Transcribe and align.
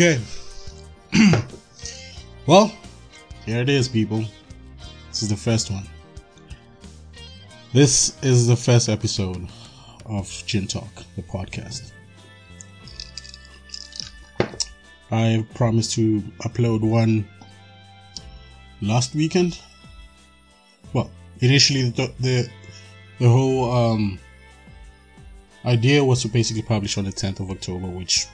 Okay. 0.00 0.18
well, 2.46 2.72
here 3.44 3.60
it 3.60 3.68
is, 3.68 3.86
people. 3.86 4.24
This 5.10 5.22
is 5.22 5.28
the 5.28 5.36
first 5.36 5.70
one. 5.70 5.86
This 7.74 8.16
is 8.22 8.46
the 8.46 8.56
first 8.56 8.88
episode 8.88 9.46
of 10.06 10.26
Gin 10.46 10.66
Talk, 10.66 10.88
the 11.16 11.22
podcast. 11.22 11.92
I 15.10 15.46
promised 15.54 15.92
to 15.96 16.22
upload 16.44 16.80
one 16.80 17.28
last 18.80 19.14
weekend. 19.14 19.60
Well, 20.94 21.10
initially 21.40 21.90
the 21.90 22.10
the, 22.20 22.48
the 23.18 23.28
whole 23.28 23.70
um, 23.70 24.18
idea 25.66 26.02
was 26.02 26.22
to 26.22 26.28
basically 26.28 26.62
publish 26.62 26.96
on 26.96 27.04
the 27.04 27.12
10th 27.12 27.40
of 27.40 27.50
October, 27.50 27.86
which 27.86 28.28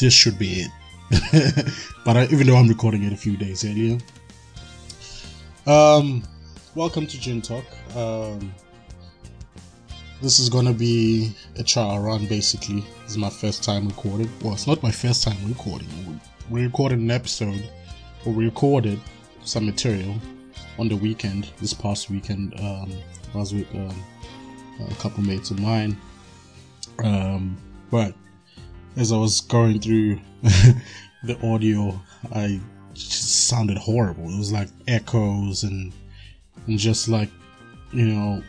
this 0.00 0.14
should 0.14 0.38
be 0.38 0.64
it. 0.64 1.72
but 2.04 2.16
I, 2.16 2.24
even 2.24 2.46
though 2.46 2.56
I'm 2.56 2.68
recording 2.68 3.02
it 3.02 3.12
a 3.12 3.16
few 3.16 3.36
days 3.36 3.64
earlier. 3.64 3.98
Um, 5.66 6.22
welcome 6.74 7.06
to 7.06 7.20
Gin 7.20 7.42
Talk. 7.42 7.64
Um, 7.94 8.54
this 10.22 10.38
is 10.38 10.48
gonna 10.48 10.72
be 10.72 11.34
a 11.56 11.62
trial 11.62 11.98
run 11.98 12.26
basically. 12.26 12.80
This 13.02 13.12
is 13.12 13.18
my 13.18 13.28
first 13.28 13.62
time 13.62 13.88
recording. 13.88 14.30
Well, 14.42 14.54
it's 14.54 14.66
not 14.66 14.82
my 14.82 14.90
first 14.90 15.22
time 15.22 15.36
recording. 15.46 15.88
We 16.48 16.62
recorded 16.62 16.98
an 16.98 17.10
episode, 17.10 17.68
or 18.24 18.32
we 18.32 18.46
recorded 18.46 18.98
some 19.44 19.66
material 19.66 20.14
on 20.78 20.88
the 20.88 20.96
weekend, 20.96 21.50
this 21.60 21.74
past 21.74 22.08
weekend. 22.08 22.58
Um, 22.58 22.90
I 23.34 23.38
was 23.38 23.52
with 23.52 23.72
um, 23.74 23.94
a 24.88 24.94
couple 24.94 25.22
mates 25.22 25.50
of 25.50 25.60
mine. 25.60 25.96
Um, 27.04 27.58
but 27.90 28.14
as 28.96 29.12
I 29.12 29.16
was 29.16 29.40
going 29.40 29.80
through 29.80 30.20
the 30.42 31.38
audio, 31.42 32.00
I 32.34 32.60
just 32.94 33.48
sounded 33.48 33.78
horrible. 33.78 34.24
It 34.30 34.38
was 34.38 34.52
like 34.52 34.68
echoes 34.88 35.62
and 35.62 35.92
and 36.66 36.78
just 36.78 37.08
like 37.08 37.30
you 37.92 38.06
know 38.06 38.42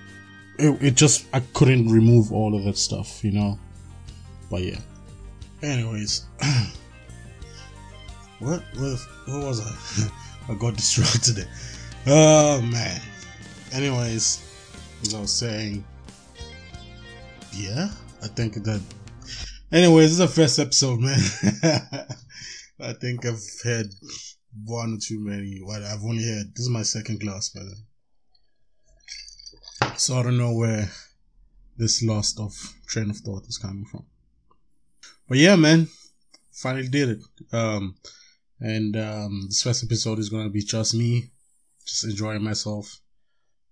it, 0.58 0.84
it 0.84 0.95
just 0.95 1.25
I 1.34 1.42
couldn't 1.53 1.89
remove 1.89 2.31
all 2.31 2.56
of 2.56 2.64
that 2.66 2.78
stuff, 2.78 3.23
you 3.23 3.31
know. 3.31 3.59
But 4.50 4.62
yeah. 4.64 4.80
Anyways, 5.64 6.25
what 8.39 8.64
what 8.75 9.00
what 9.25 9.45
was 9.45 9.62
I? 9.62 10.09
I 10.52 10.56
got 10.56 10.75
distracted. 10.75 11.47
Oh 12.08 12.62
man. 12.62 13.00
Anyways, 13.73 14.42
as 15.02 15.14
I 15.14 15.22
was 15.22 15.31
saying, 15.31 15.84
yeah, 17.53 17.89
I 18.22 18.28
think 18.28 18.56
that. 18.56 18.81
Anyways, 19.72 20.08
this 20.08 20.11
is 20.11 20.17
the 20.17 20.27
first 20.27 20.59
episode, 20.59 21.00
man. 21.00 21.17
I 22.81 22.91
think 22.91 23.25
I've 23.25 23.41
had 23.64 23.86
one 24.66 24.95
or 24.95 24.97
too 24.97 25.17
many. 25.23 25.59
What 25.59 25.81
I've 25.81 26.03
only 26.03 26.25
had. 26.25 26.53
This 26.53 26.63
is 26.63 26.69
my 26.69 26.81
second 26.81 27.22
glass, 27.22 27.55
man. 27.55 27.72
So 29.95 30.17
I 30.17 30.23
don't 30.23 30.38
know 30.38 30.53
where 30.53 30.89
this 31.78 32.03
lost 32.03 32.38
of 32.38 32.52
train 32.86 33.11
of 33.11 33.17
thought 33.17 33.47
is 33.47 33.58
coming 33.58 33.86
from. 33.86 34.05
But 35.30 35.38
yeah, 35.38 35.55
man, 35.55 35.88
finally 36.52 36.89
did 36.89 37.09
it. 37.09 37.19
Um, 37.53 37.95
and 38.59 38.97
um, 38.97 39.44
this 39.47 39.63
first 39.63 39.85
episode 39.85 40.19
is 40.19 40.28
gonna 40.28 40.50
be 40.50 40.63
just 40.63 40.94
me, 40.94 41.31
just 41.85 42.03
enjoying 42.03 42.44
myself, 42.44 43.00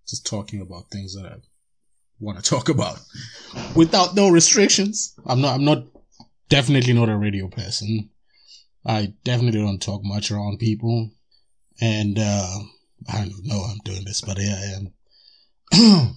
just 0.08 0.25
talking 0.25 0.61
about 0.61 0.91
things 0.91 1.13
that 1.16 1.25
I 1.25 1.36
want 2.20 2.44
to 2.44 2.50
talk 2.50 2.70
about 2.70 3.00
without 3.75 4.16
no 4.16 4.30
restrictions. 4.30 5.16
I'm 5.25 5.41
not. 5.41 5.56
I'm 5.56 5.66
not. 5.66 5.84
Definitely 6.50 6.94
not 6.94 7.09
a 7.09 7.18
radio 7.18 7.47
person. 7.47 8.09
I 8.85 9.13
definitely 9.24 9.62
don't 9.62 9.81
talk 9.81 10.03
much 10.03 10.31
around 10.31 10.57
people, 10.57 11.12
and 11.80 12.18
uh, 12.18 12.59
I 13.07 13.25
don't 13.25 13.46
know 13.46 13.62
I'm 13.62 13.78
doing 13.84 14.03
this, 14.03 14.22
but 14.22 14.40
yeah, 14.40 14.90
I 15.72 15.78
am. 15.78 16.16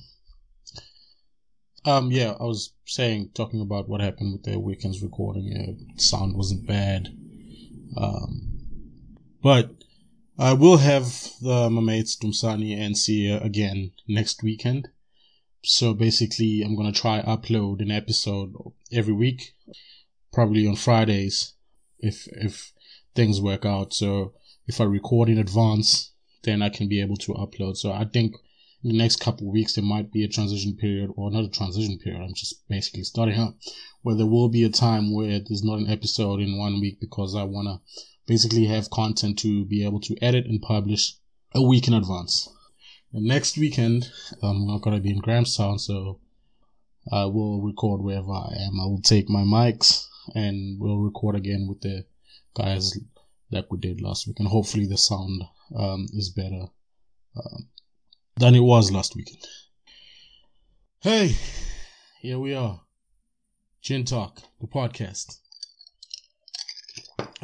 um, 1.84 2.10
yeah, 2.10 2.34
I 2.40 2.44
was 2.44 2.72
saying, 2.86 3.30
talking 3.34 3.60
about 3.60 3.88
what 3.88 4.00
happened 4.00 4.32
with 4.32 4.44
the 4.44 4.58
weekend's 4.58 5.02
recording. 5.02 5.44
Yeah, 5.46 5.72
sound 5.98 6.36
wasn't 6.36 6.66
bad. 6.66 7.08
Um, 7.96 8.58
but 9.42 9.70
I 10.38 10.54
will 10.54 10.78
have 10.78 11.28
the, 11.40 11.68
my 11.68 11.80
mates 11.80 12.16
Dumsani 12.16 12.76
and 12.76 12.96
Sia 12.96 13.40
again 13.40 13.92
next 14.08 14.42
weekend. 14.42 14.88
So 15.64 15.94
basically, 15.94 16.62
I'm 16.62 16.74
gonna 16.74 16.92
try 16.92 17.22
upload 17.22 17.80
an 17.80 17.92
episode 17.92 18.52
every 18.90 19.12
week, 19.12 19.54
probably 20.32 20.66
on 20.66 20.74
Fridays, 20.74 21.54
if 22.00 22.26
if 22.32 22.72
things 23.14 23.40
work 23.40 23.64
out. 23.64 23.94
So 23.94 24.34
if 24.66 24.80
I 24.80 24.84
record 24.84 25.28
in 25.28 25.38
advance, 25.38 26.10
then 26.42 26.62
I 26.62 26.68
can 26.68 26.88
be 26.88 27.00
able 27.00 27.16
to 27.18 27.34
upload. 27.34 27.76
So 27.76 27.92
I 27.92 28.04
think 28.04 28.34
in 28.82 28.90
the 28.90 28.98
next 28.98 29.20
couple 29.20 29.46
of 29.46 29.52
weeks 29.52 29.74
there 29.74 29.84
might 29.84 30.10
be 30.10 30.24
a 30.24 30.28
transition 30.28 30.76
period, 30.76 31.10
or 31.16 31.30
not 31.30 31.44
a 31.44 31.48
transition 31.48 31.96
period. 31.98 32.22
I'm 32.22 32.34
just 32.34 32.66
basically 32.68 33.04
starting 33.04 33.38
out 33.38 33.54
where 34.02 34.16
there 34.16 34.26
will 34.26 34.48
be 34.48 34.64
a 34.64 34.68
time 34.68 35.14
where 35.14 35.38
there's 35.38 35.62
not 35.62 35.78
an 35.78 35.88
episode 35.88 36.40
in 36.40 36.58
one 36.58 36.80
week 36.80 36.98
because 37.00 37.36
I 37.36 37.44
wanna 37.44 37.80
basically 38.26 38.66
have 38.66 38.90
content 38.90 39.38
to 39.40 39.64
be 39.64 39.84
able 39.84 40.00
to 40.00 40.16
edit 40.20 40.46
and 40.46 40.60
publish 40.60 41.14
a 41.54 41.62
week 41.62 41.86
in 41.86 41.94
advance. 41.94 42.48
Next 43.14 43.58
weekend, 43.58 44.10
I'm 44.42 44.66
not 44.66 44.80
going 44.80 44.96
to 44.96 45.02
be 45.02 45.10
in 45.10 45.18
Grahamstown, 45.18 45.78
so 45.78 46.18
I 47.10 47.26
will 47.26 47.60
record 47.60 48.00
wherever 48.00 48.32
I 48.32 48.54
am. 48.60 48.80
I 48.80 48.86
will 48.86 49.02
take 49.02 49.28
my 49.28 49.42
mics 49.42 50.06
and 50.34 50.80
we'll 50.80 50.98
record 50.98 51.36
again 51.36 51.66
with 51.68 51.82
the 51.82 52.06
guys 52.54 52.98
like 53.50 53.70
we 53.70 53.78
did 53.78 54.00
last 54.00 54.26
week. 54.26 54.38
And 54.38 54.48
hopefully 54.48 54.86
the 54.86 54.96
sound 54.96 55.42
um, 55.76 56.06
is 56.14 56.30
better 56.30 56.68
um, 57.36 57.68
than 58.36 58.54
it 58.54 58.60
was 58.60 58.90
last 58.90 59.14
weekend. 59.14 59.46
Hey, 61.00 61.36
here 62.22 62.38
we 62.38 62.54
are. 62.54 62.80
Gin 63.82 64.04
Talk, 64.04 64.40
the 64.58 64.68
podcast. 64.68 65.41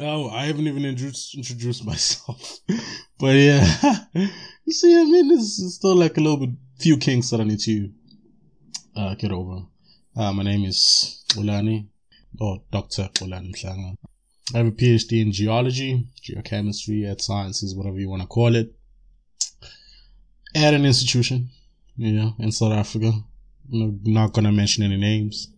Oh, 0.01 0.29
I 0.29 0.45
haven't 0.45 0.65
even 0.65 0.85
introduced, 0.85 1.85
myself. 1.85 2.59
but 3.19 3.35
yeah, 3.35 3.65
you 4.13 4.71
see, 4.71 4.97
I 4.97 5.03
mean, 5.03 5.29
it's 5.31 5.75
still 5.75 5.95
like 5.95 6.15
a 6.15 6.21
little 6.21 6.37
bit, 6.37 6.51
few 6.77 6.95
kinks 6.95 7.29
that 7.31 7.41
I 7.41 7.43
need 7.43 7.59
to 7.59 7.91
uh, 8.95 9.15
get 9.15 9.31
over. 9.31 9.63
Uh, 10.15 10.31
my 10.31 10.43
name 10.43 10.63
is 10.63 11.25
Ulani, 11.31 11.87
or 12.39 12.61
Dr. 12.71 13.09
Ulani 13.15 13.51
Mhlanga. 13.53 13.97
I 14.55 14.59
have 14.59 14.67
a 14.67 14.71
PhD 14.71 15.21
in 15.21 15.33
geology, 15.33 16.07
geochemistry, 16.23 17.05
earth 17.05 17.21
sciences, 17.21 17.75
whatever 17.75 17.99
you 17.99 18.09
want 18.09 18.21
to 18.21 18.27
call 18.27 18.55
it. 18.55 18.73
At 20.55 20.73
an 20.73 20.85
institution, 20.85 21.49
you 21.97 22.13
know, 22.13 22.35
in 22.39 22.53
South 22.53 22.71
Africa. 22.71 23.11
I'm 23.71 23.99
not 24.05 24.31
gonna 24.31 24.53
mention 24.53 24.85
any 24.85 24.97
names 24.97 25.51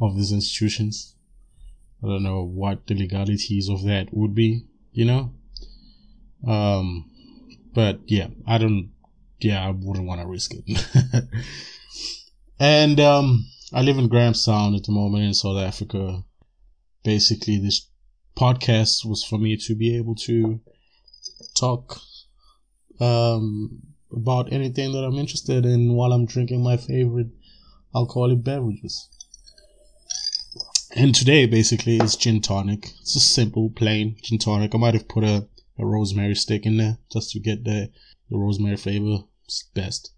of 0.00 0.16
these 0.16 0.32
institutions. 0.32 1.15
I 2.02 2.08
don't 2.08 2.22
know 2.22 2.44
what 2.44 2.86
the 2.86 2.94
legalities 2.94 3.68
of 3.68 3.84
that 3.84 4.08
would 4.12 4.34
be, 4.34 4.66
you 4.92 5.04
know. 5.04 5.32
Um, 6.46 7.10
but 7.74 8.00
yeah, 8.06 8.28
I 8.46 8.58
don't. 8.58 8.92
Yeah, 9.40 9.66
I 9.66 9.70
wouldn't 9.70 10.06
want 10.06 10.20
to 10.20 10.26
risk 10.26 10.52
it. 10.54 11.24
and 12.60 12.98
um, 13.00 13.46
I 13.72 13.82
live 13.82 13.98
in 13.98 14.08
Grahamstown 14.08 14.74
at 14.74 14.84
the 14.84 14.92
moment 14.92 15.24
in 15.24 15.34
South 15.34 15.58
Africa. 15.58 16.24
Basically, 17.04 17.58
this 17.58 17.88
podcast 18.36 19.04
was 19.04 19.24
for 19.24 19.38
me 19.38 19.56
to 19.56 19.74
be 19.74 19.96
able 19.96 20.14
to 20.14 20.60
talk 21.56 22.00
um, 23.00 23.82
about 24.12 24.52
anything 24.52 24.92
that 24.92 25.04
I'm 25.04 25.18
interested 25.18 25.66
in 25.66 25.92
while 25.94 26.12
I'm 26.12 26.26
drinking 26.26 26.62
my 26.62 26.76
favorite 26.76 27.28
alcoholic 27.94 28.42
beverages. 28.42 29.08
And 30.98 31.14
today, 31.14 31.44
basically, 31.44 31.98
is 31.98 32.16
gin 32.16 32.40
tonic. 32.40 32.94
It's 33.02 33.14
a 33.16 33.20
simple, 33.20 33.68
plain 33.68 34.16
gin 34.22 34.38
tonic. 34.38 34.74
I 34.74 34.78
might 34.78 34.94
have 34.94 35.08
put 35.08 35.24
a, 35.24 35.46
a 35.78 35.84
rosemary 35.84 36.34
stick 36.34 36.64
in 36.64 36.78
there 36.78 36.96
just 37.12 37.32
to 37.32 37.38
get 37.38 37.64
the, 37.64 37.90
the 38.30 38.38
rosemary 38.38 38.78
flavor. 38.78 39.24
It's 39.44 39.64
best. 39.74 40.12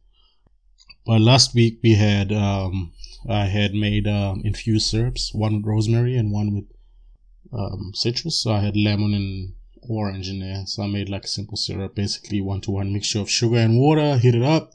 But 1.05 1.21
last 1.21 1.53
week 1.53 1.81
we 1.83 1.95
had, 1.95 2.31
um, 2.31 2.93
I 3.29 3.47
had 3.47 3.75
made 3.75 4.07
um, 4.07 4.43
infused 4.45 4.87
syrups, 4.89 5.35
one 5.35 5.57
with 5.57 5.67
rosemary 5.67 6.17
and 6.17 6.31
one 6.31 6.55
with 6.55 6.67
um, 7.53 7.91
citrus. 7.93 8.41
So 8.41 8.53
I 8.53 8.61
had 8.61 8.77
lemon 8.77 9.15
and 9.15 9.55
orange 9.83 10.29
in 10.29 10.39
there. 10.39 10.63
So 10.67 10.85
I 10.85 10.87
made 10.87 11.09
like 11.09 11.25
a 11.25 11.29
simple 11.29 11.57
syrup, 11.57 11.97
basically 11.97 12.41
one 12.41 12.61
to 12.61 12.71
one 12.71 12.93
mixture 12.93 13.19
of 13.19 13.29
sugar 13.29 13.57
and 13.57 13.81
water, 13.81 14.17
heat 14.17 14.37
it 14.37 14.45
up 14.45 14.75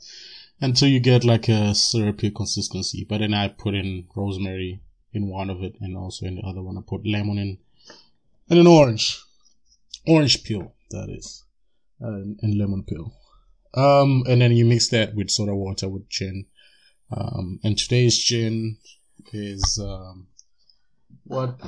until 0.59 0.89
you 0.89 0.99
get 0.99 1.23
like 1.23 1.47
a 1.47 1.73
syrupy 1.73 2.29
consistency. 2.29 3.05
But 3.07 3.19
then 3.19 3.33
I 3.33 3.47
put 3.47 3.73
in 3.73 4.07
rosemary 4.13 4.81
in 5.13 5.27
one 5.27 5.49
of 5.49 5.61
it, 5.63 5.75
and 5.79 5.95
also 5.95 6.25
in 6.25 6.35
the 6.35 6.41
other 6.41 6.61
one 6.61 6.77
I 6.77 6.81
put 6.85 7.05
lemon 7.05 7.37
in, 7.37 7.57
and 8.49 8.59
an 8.59 8.67
orange, 8.67 9.19
orange 10.07 10.43
peel 10.43 10.73
that 10.91 11.09
is, 11.09 11.43
and, 11.99 12.39
and 12.41 12.57
lemon 12.57 12.83
peel. 12.83 13.13
Um, 13.75 14.23
and 14.27 14.41
then 14.41 14.51
you 14.51 14.65
mix 14.65 14.89
that 14.89 15.15
with 15.15 15.31
soda 15.31 15.55
water 15.55 15.89
with 15.89 16.07
gin. 16.09 16.45
Um, 17.11 17.59
and 17.63 17.77
today's 17.77 18.17
gin 18.17 18.77
is 19.31 19.79
um, 19.81 20.27
what 21.23 21.59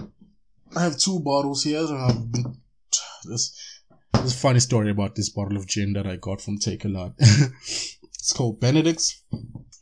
I 0.75 0.83
have 0.83 0.97
two 0.97 1.19
bottles 1.19 1.63
here. 1.63 1.85
I've 1.85 2.31
been 2.31 2.57
this. 3.25 3.59
A 4.13 4.29
funny 4.29 4.59
story 4.59 4.89
about 4.89 5.15
this 5.15 5.29
bottle 5.29 5.57
of 5.57 5.67
gin 5.67 5.93
that 5.93 6.07
I 6.07 6.15
got 6.15 6.41
from 6.41 6.57
Takealot. 6.57 7.13
it's 7.19 8.33
called 8.33 8.59
Benedict's. 8.59 9.21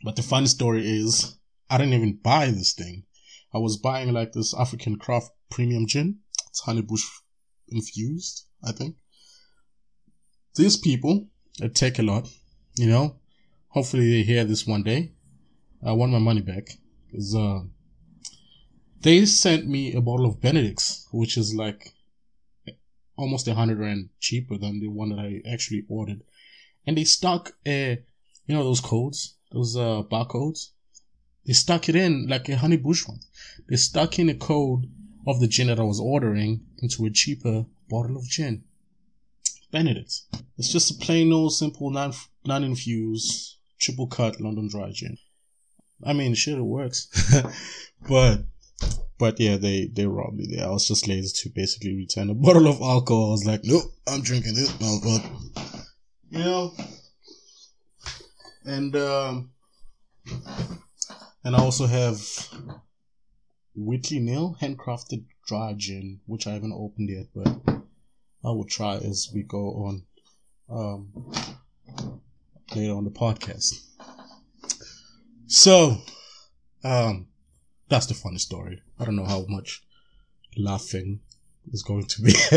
But 0.04 0.16
the 0.16 0.22
funny 0.22 0.48
story 0.48 0.86
is, 0.86 1.38
I 1.70 1.78
didn't 1.78 1.94
even 1.94 2.20
buy 2.22 2.48
this 2.48 2.74
thing. 2.74 3.04
I 3.54 3.60
was 3.60 3.78
buying 3.78 4.12
like 4.12 4.32
this 4.32 4.54
African 4.54 4.98
craft 4.98 5.32
premium 5.50 5.88
gin. 5.88 6.20
It's 6.50 6.64
honeybush 6.64 7.04
infused, 7.70 8.46
I 8.64 8.72
think. 8.72 8.96
These 10.56 10.78
people 10.78 11.28
at 11.62 11.74
Takealot, 11.74 12.30
you 12.76 12.88
know, 12.88 13.20
hopefully 13.70 14.10
they 14.10 14.24
hear 14.24 14.44
this 14.44 14.66
one 14.66 14.84
day. 14.84 15.14
I 15.86 15.92
want 15.92 16.12
my 16.12 16.20
money 16.20 16.42
back. 16.42 16.70
Cause, 17.12 17.36
uh, 17.36 17.62
they 19.02 19.26
sent 19.26 19.68
me 19.68 19.94
a 19.94 20.02
bottle 20.02 20.26
of 20.26 20.42
Benedict's, 20.42 21.08
which 21.12 21.38
is 21.38 21.54
like 21.54 21.94
almost 23.16 23.48
a 23.48 23.54
hundred 23.54 23.80
rand 23.80 24.10
cheaper 24.20 24.58
than 24.58 24.80
the 24.80 24.88
one 24.88 25.10
that 25.10 25.20
I 25.20 25.42
actually 25.52 25.86
ordered. 25.90 26.22
And 26.88 26.98
they 26.98 27.04
stuck 27.04 27.52
a, 27.68 28.04
you 28.48 28.56
know, 28.56 28.64
those 28.64 28.80
codes, 28.82 29.38
those, 29.52 29.76
uh, 29.76 30.04
barcodes. 30.04 30.70
They 31.46 31.54
stuck 31.54 31.90
it 31.90 31.96
in 31.96 32.28
like 32.28 32.48
a 32.50 32.58
honey 32.58 32.78
bush 32.78 33.08
one. 33.08 33.20
They 33.70 33.76
stuck 33.76 34.18
in 34.20 34.30
a 34.30 34.36
code 34.36 34.90
of 35.28 35.40
the 35.40 35.48
gin 35.48 35.68
that 35.68 35.80
I 35.80 35.84
was 35.84 36.00
ordering 36.00 36.62
into 36.80 37.06
a 37.06 37.10
cheaper 37.10 37.66
bottle 37.90 38.18
of 38.18 38.28
gin. 38.28 38.64
Benedict's. 39.72 40.28
It's 40.58 40.72
just 40.72 40.92
a 40.92 41.06
plain 41.06 41.34
old 41.34 41.54
simple 41.54 41.90
non 41.90 42.14
non 42.46 42.64
infused 42.64 43.58
triple 43.80 44.08
cut 44.08 44.40
London 44.40 44.70
dry 44.70 44.92
gin. 44.92 45.18
I 46.06 46.14
mean, 46.14 46.34
shit, 46.34 46.58
it 46.58 46.62
works. 46.62 47.08
but 48.10 48.44
but 49.18 49.40
yeah, 49.40 49.58
they 49.58 49.88
they 49.88 50.06
robbed 50.06 50.38
me 50.38 50.48
there. 50.50 50.68
I 50.68 50.70
was 50.70 50.88
just 50.88 51.08
lazy 51.08 51.32
to 51.44 51.50
basically 51.54 51.96
return 51.96 52.30
a 52.30 52.34
bottle 52.34 52.68
of 52.68 52.82
alcohol. 52.82 53.28
I 53.28 53.32
was 53.32 53.46
like, 53.46 53.62
nope, 53.64 53.84
I'm 54.08 54.22
drinking 54.22 54.56
this. 54.56 54.72
But 54.74 55.26
you 56.30 56.40
know, 56.40 56.74
and 58.66 58.96
um, 58.96 59.52
and 61.44 61.56
I 61.56 61.60
also 61.60 61.88
have 61.88 62.22
Whitley 63.76 64.20
Neill 64.20 64.56
handcrafted 64.62 65.26
dry 65.46 65.74
gin, 65.76 66.22
which 66.26 66.48
I 66.48 66.54
haven't 66.54 66.74
opened 66.74 67.10
yet, 67.10 67.28
but 67.36 67.48
I 68.44 68.50
will 68.50 68.66
try 68.66 68.96
as 68.96 69.30
we 69.34 69.44
go 69.44 69.86
on 69.86 70.04
um, 70.70 71.12
later 72.76 72.94
on 72.94 73.04
the 73.04 73.12
podcast. 73.12 73.86
So, 75.48 75.98
um, 76.84 77.28
that's 77.90 78.06
the 78.06 78.14
funny 78.14 78.38
story. 78.38 78.82
I 79.00 79.06
don't 79.06 79.16
know 79.16 79.26
how 79.26 79.46
much 79.48 79.84
laughing 80.58 81.22
is 81.72 81.84
going 81.84 82.06
to 82.06 82.22
be 82.22 82.34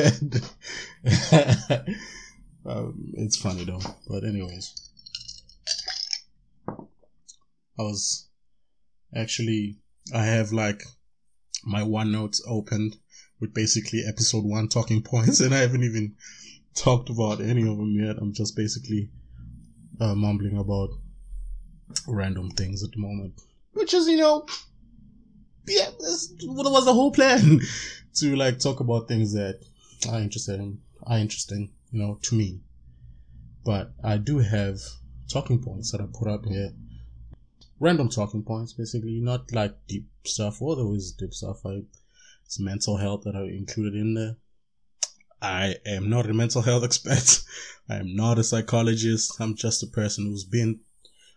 um, 2.66 3.12
it's 3.16 3.36
funny 3.36 3.64
though. 3.64 3.80
But 4.08 4.24
anyways, 4.24 4.90
I 6.68 7.82
was 7.82 8.25
actually 9.14 9.78
I 10.14 10.24
have 10.24 10.52
like 10.52 10.82
my 11.64 11.82
OneNote 11.82 12.40
opened 12.46 12.96
with 13.40 13.54
basically 13.54 14.02
episode 14.06 14.44
one 14.44 14.68
talking 14.68 15.02
points, 15.02 15.40
and 15.40 15.54
I 15.54 15.58
haven't 15.58 15.84
even 15.84 16.14
talked 16.74 17.10
about 17.10 17.40
any 17.40 17.62
of 17.62 17.76
them 17.76 17.94
yet. 17.98 18.16
I'm 18.18 18.32
just 18.32 18.56
basically 18.56 19.10
uh, 20.00 20.14
mumbling 20.14 20.58
about 20.58 20.90
random 22.06 22.50
things 22.50 22.82
at 22.82 22.90
the 22.92 22.98
moment, 22.98 23.40
which 23.72 23.94
is 23.94 24.08
you 24.08 24.16
know 24.16 24.46
yeah, 25.68 25.90
this 25.98 26.32
was 26.42 26.84
the 26.84 26.94
whole 26.94 27.10
plan 27.10 27.60
to 28.14 28.36
like 28.36 28.58
talk 28.58 28.80
about 28.80 29.08
things 29.08 29.32
that 29.32 29.60
are 30.08 30.20
interesting, 30.20 30.78
are 31.04 31.18
interesting, 31.18 31.72
you 31.90 32.00
know, 32.00 32.18
to 32.22 32.34
me. 32.34 32.60
But 33.64 33.92
I 34.02 34.16
do 34.16 34.38
have 34.38 34.78
talking 35.28 35.60
points 35.62 35.90
that 35.90 36.00
I 36.00 36.06
put 36.12 36.28
up 36.28 36.44
here. 36.44 36.70
Random 37.78 38.08
talking 38.08 38.42
points, 38.42 38.72
basically, 38.72 39.20
not 39.20 39.52
like 39.52 39.74
deep 39.86 40.08
stuff, 40.24 40.62
although 40.62 40.94
it's 40.94 41.12
deep 41.12 41.34
stuff. 41.34 41.64
I, 41.66 41.82
it's 42.44 42.58
mental 42.58 42.96
health 42.96 43.22
that 43.24 43.36
I 43.36 43.42
included 43.42 43.94
in 43.94 44.14
there. 44.14 44.36
I 45.42 45.76
am 45.84 46.08
not 46.08 46.30
a 46.30 46.34
mental 46.34 46.62
health 46.62 46.84
expert. 46.88 47.44
I 47.88 47.96
am 47.96 48.16
not 48.16 48.38
a 48.38 48.44
psychologist. 48.44 49.34
I'm 49.40 49.54
just 49.54 49.82
a 49.82 49.86
person 49.86 50.26
who's 50.26 50.44
been, 50.44 50.80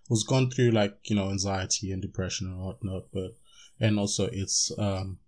who's 0.08 0.24
gone 0.24 0.50
through 0.50 0.72
like, 0.72 0.98
you 1.04 1.16
know, 1.16 1.30
anxiety 1.30 1.92
and 1.92 2.02
depression 2.02 2.48
and 2.48 2.60
whatnot, 2.60 3.06
but 3.14 3.36
and 3.80 3.98
also 3.98 4.30
it's 4.32 4.72
um, 4.78 5.20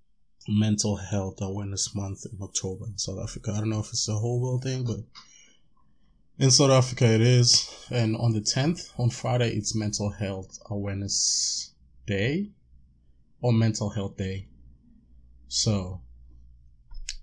mental 0.47 0.97
health 0.97 1.37
awareness 1.41 1.95
month 1.95 2.25
in 2.25 2.41
October 2.41 2.85
in 2.85 2.97
South 2.97 3.19
Africa. 3.21 3.51
I 3.51 3.59
don't 3.59 3.69
know 3.69 3.79
if 3.79 3.89
it's 3.89 4.09
a 4.09 4.13
whole 4.13 4.41
world 4.41 4.63
thing, 4.63 4.83
but 4.83 4.99
in 6.41 6.49
South 6.49 6.71
Africa 6.71 7.05
it 7.05 7.21
is. 7.21 7.87
And 7.91 8.17
on 8.17 8.33
the 8.33 8.41
10th, 8.41 8.99
on 8.99 9.11
Friday, 9.11 9.51
it's 9.51 9.75
mental 9.75 10.09
health 10.09 10.57
awareness 10.69 11.73
day 12.07 12.49
or 13.41 13.53
mental 13.53 13.91
health 13.91 14.17
day. 14.17 14.47
So 15.47 16.01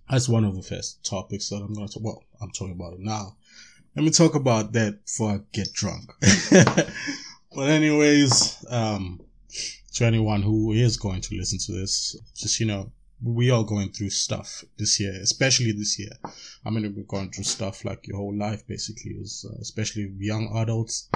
that's 0.08 0.28
one 0.28 0.44
of 0.44 0.54
the 0.54 0.62
first 0.62 1.04
topics 1.04 1.48
that 1.48 1.56
I'm 1.56 1.74
going 1.74 1.88
to, 1.88 1.94
talk 1.94 2.02
well, 2.04 2.24
I'm 2.40 2.52
talking 2.52 2.74
about 2.74 2.94
it 2.94 3.00
now. 3.00 3.36
Let 3.96 4.04
me 4.04 4.10
talk 4.10 4.36
about 4.36 4.72
that 4.74 5.04
before 5.04 5.32
I 5.32 5.40
get 5.52 5.72
drunk. 5.72 6.12
but 7.52 7.68
anyways, 7.68 8.64
um, 8.70 9.20
to 9.94 10.04
anyone 10.04 10.42
who 10.42 10.70
is 10.72 10.96
going 10.96 11.22
to 11.22 11.34
listen 11.34 11.58
to 11.58 11.72
this, 11.72 12.16
just, 12.36 12.60
you 12.60 12.66
know, 12.66 12.92
we 13.22 13.50
are 13.50 13.64
going 13.64 13.90
through 13.90 14.10
stuff 14.10 14.64
this 14.76 15.00
year, 15.00 15.12
especially 15.20 15.72
this 15.72 15.98
year. 15.98 16.12
I 16.64 16.70
mean, 16.70 16.94
we're 16.96 17.02
going 17.02 17.30
through 17.30 17.44
stuff 17.44 17.84
like 17.84 18.06
your 18.06 18.18
whole 18.18 18.36
life, 18.36 18.66
basically, 18.66 19.12
is, 19.12 19.44
uh, 19.48 19.56
especially 19.60 20.12
young 20.18 20.56
adults, 20.56 21.08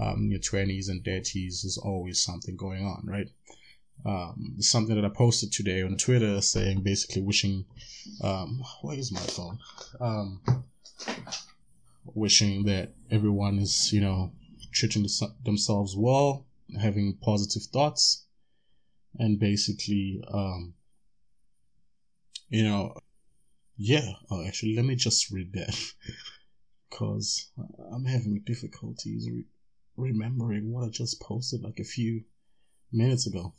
um, 0.00 0.28
your 0.30 0.40
20s 0.40 0.88
and 0.88 1.02
30s, 1.02 1.64
is 1.64 1.80
always 1.82 2.20
something 2.20 2.56
going 2.56 2.84
on, 2.84 3.02
right? 3.04 3.30
Um, 4.04 4.56
something 4.60 4.94
that 4.94 5.04
I 5.04 5.08
posted 5.08 5.50
today 5.50 5.82
on 5.82 5.96
Twitter 5.96 6.40
saying 6.40 6.82
basically 6.82 7.22
wishing, 7.22 7.64
um, 8.22 8.62
where 8.82 8.98
is 8.98 9.10
my 9.10 9.20
phone? 9.20 9.58
Um, 10.00 10.40
wishing 12.14 12.64
that 12.64 12.92
everyone 13.10 13.58
is, 13.58 13.92
you 13.92 14.00
know, 14.00 14.32
treating 14.72 15.08
themselves 15.44 15.96
well, 15.96 16.44
having 16.80 17.14
positive 17.14 17.62
thoughts 17.62 18.24
and 19.18 19.38
basically 19.38 20.22
um 20.32 20.74
you 22.48 22.64
know 22.64 22.94
yeah 23.76 24.12
oh, 24.30 24.44
actually 24.46 24.74
let 24.74 24.84
me 24.84 24.94
just 24.94 25.30
read 25.30 25.52
that 25.52 25.76
because 26.90 27.50
i'm 27.92 28.04
having 28.04 28.42
difficulties 28.44 29.28
re- 29.30 29.44
remembering 29.96 30.72
what 30.72 30.84
i 30.84 30.88
just 30.88 31.20
posted 31.20 31.62
like 31.62 31.78
a 31.78 31.84
few 31.84 32.22
minutes 32.92 33.26
ago 33.26 33.54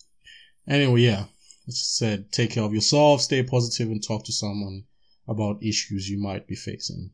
anyway 0.68 1.02
yeah 1.02 1.26
it 1.68 1.74
said 1.74 2.32
take 2.32 2.52
care 2.52 2.64
of 2.64 2.74
yourself 2.74 3.22
stay 3.22 3.44
positive 3.44 3.90
and 3.90 4.04
talk 4.04 4.26
to 4.26 4.34
someone 4.34 4.84
about 5.28 5.62
issues 5.64 6.10
you 6.10 6.20
might 6.20 6.48
be 6.48 6.56
facing 6.56 7.12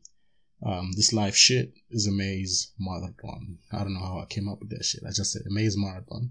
um, 0.64 0.92
this 0.96 1.12
life 1.12 1.36
shit 1.36 1.74
is 1.90 2.06
a 2.06 2.12
maze 2.12 2.72
marathon. 2.78 3.58
I 3.72 3.78
don't 3.78 3.94
know 3.94 4.00
how 4.00 4.20
I 4.20 4.26
came 4.26 4.48
up 4.48 4.60
with 4.60 4.70
that 4.70 4.84
shit. 4.84 5.02
I 5.06 5.10
just 5.10 5.32
said 5.32 5.42
a 5.46 5.52
maze 5.52 5.76
marathon. 5.76 6.30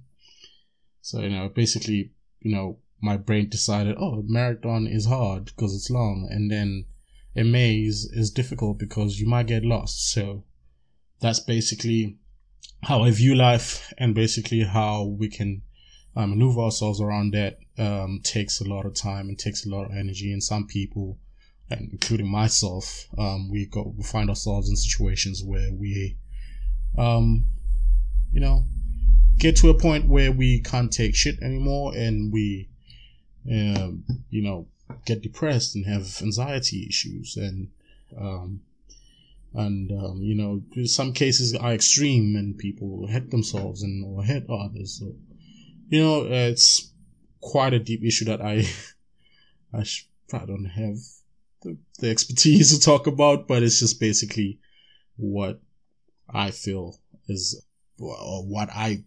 So, 1.01 1.21
you 1.21 1.29
know, 1.29 1.49
basically, 1.49 2.11
you 2.39 2.51
know, 2.51 2.79
my 3.01 3.17
brain 3.17 3.49
decided, 3.49 3.95
oh, 3.99 4.23
marathon 4.25 4.87
is 4.87 5.05
hard 5.05 5.45
because 5.45 5.75
it's 5.75 5.89
long. 5.89 6.27
And 6.29 6.51
then 6.51 6.85
a 7.35 7.43
maze 7.43 8.05
is 8.05 8.31
difficult 8.31 8.79
because 8.79 9.19
you 9.19 9.27
might 9.27 9.47
get 9.47 9.65
lost. 9.65 10.11
So 10.11 10.43
that's 11.19 11.39
basically 11.39 12.17
how 12.83 13.03
I 13.03 13.11
view 13.11 13.35
life 13.35 13.93
and 13.97 14.15
basically 14.15 14.61
how 14.61 15.03
we 15.03 15.29
can 15.29 15.61
um, 16.15 16.31
maneuver 16.31 16.61
ourselves 16.61 17.01
around 17.01 17.33
that 17.33 17.57
um, 17.77 18.21
takes 18.23 18.61
a 18.61 18.67
lot 18.67 18.85
of 18.85 18.95
time 18.95 19.27
and 19.27 19.37
takes 19.37 19.65
a 19.65 19.69
lot 19.69 19.85
of 19.85 19.91
energy. 19.91 20.31
And 20.31 20.43
some 20.43 20.67
people 20.67 21.19
and 21.69 21.89
including 21.91 22.27
myself, 22.27 23.07
um, 23.17 23.49
we 23.49 23.65
go 23.65 23.93
we 23.97 24.03
find 24.03 24.29
ourselves 24.29 24.69
in 24.69 24.75
situations 24.75 25.43
where 25.43 25.71
we, 25.73 26.17
um, 26.97 27.47
you 28.31 28.39
know, 28.39 28.65
get 29.37 29.55
to 29.57 29.69
a 29.69 29.79
point 29.79 30.07
where 30.07 30.31
we 30.31 30.61
can't 30.61 30.91
take 30.91 31.15
shit 31.15 31.41
anymore, 31.41 31.95
and 31.95 32.31
we, 32.31 32.69
um, 33.51 34.03
you 34.29 34.41
know, 34.41 34.67
get 35.05 35.21
depressed 35.21 35.75
and 35.75 35.85
have 35.85 36.21
anxiety 36.21 36.85
issues, 36.87 37.37
and 37.37 37.69
um, 38.17 38.61
and 39.53 39.91
um, 39.91 40.19
you 40.21 40.35
know, 40.35 40.61
some 40.85 41.13
cases 41.13 41.55
are 41.55 41.73
extreme, 41.73 42.35
and 42.35 42.57
people 42.57 43.07
hurt 43.07 43.31
themselves 43.31 43.83
and 43.83 44.05
or 44.05 44.23
hurt 44.23 44.49
others. 44.49 44.99
So, 44.99 45.15
you 45.89 46.01
know, 46.01 46.25
it's 46.25 46.91
quite 47.41 47.73
a 47.73 47.79
deep 47.79 48.03
issue 48.03 48.25
that 48.25 48.41
I, 48.41 48.67
I, 49.73 49.83
sh- 49.83 50.09
don't 50.29 50.65
have 50.65 50.97
the, 51.61 51.77
the 51.99 52.09
expertise 52.09 52.73
to 52.77 52.83
talk 52.83 53.07
about, 53.07 53.47
but 53.47 53.63
it's 53.63 53.79
just 53.79 53.99
basically 53.99 54.59
what 55.15 55.61
I 56.29 56.51
feel 56.51 56.97
is 57.27 57.63
or 57.97 58.43
what 58.43 58.69
I 58.69 59.03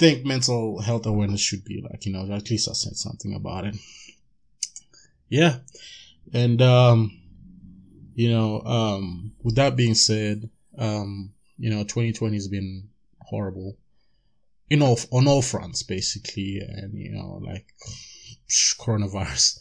think 0.00 0.24
mental 0.24 0.80
health 0.80 1.04
awareness 1.06 1.40
should 1.40 1.64
be 1.64 1.80
like. 1.82 2.06
You 2.06 2.14
know, 2.14 2.34
at 2.34 2.50
least 2.50 2.68
I 2.68 2.72
said 2.72 2.96
something 2.96 3.34
about 3.34 3.66
it. 3.66 3.76
yeah, 5.28 5.58
and 6.32 6.60
um, 6.62 7.20
you 8.14 8.30
know, 8.30 8.62
um, 8.62 9.32
with 9.42 9.56
that 9.56 9.76
being 9.76 9.94
said, 9.94 10.48
um, 10.78 11.32
you 11.58 11.70
know, 11.70 11.82
2020 11.82 12.34
has 12.34 12.48
been 12.48 12.88
horrible. 13.20 13.76
In 14.70 14.82
all, 14.82 14.98
on 15.10 15.26
all 15.26 15.42
fronts, 15.42 15.82
basically, 15.82 16.60
and 16.60 16.94
you 16.94 17.10
know, 17.10 17.40
like 17.44 17.66
coronavirus, 18.78 19.58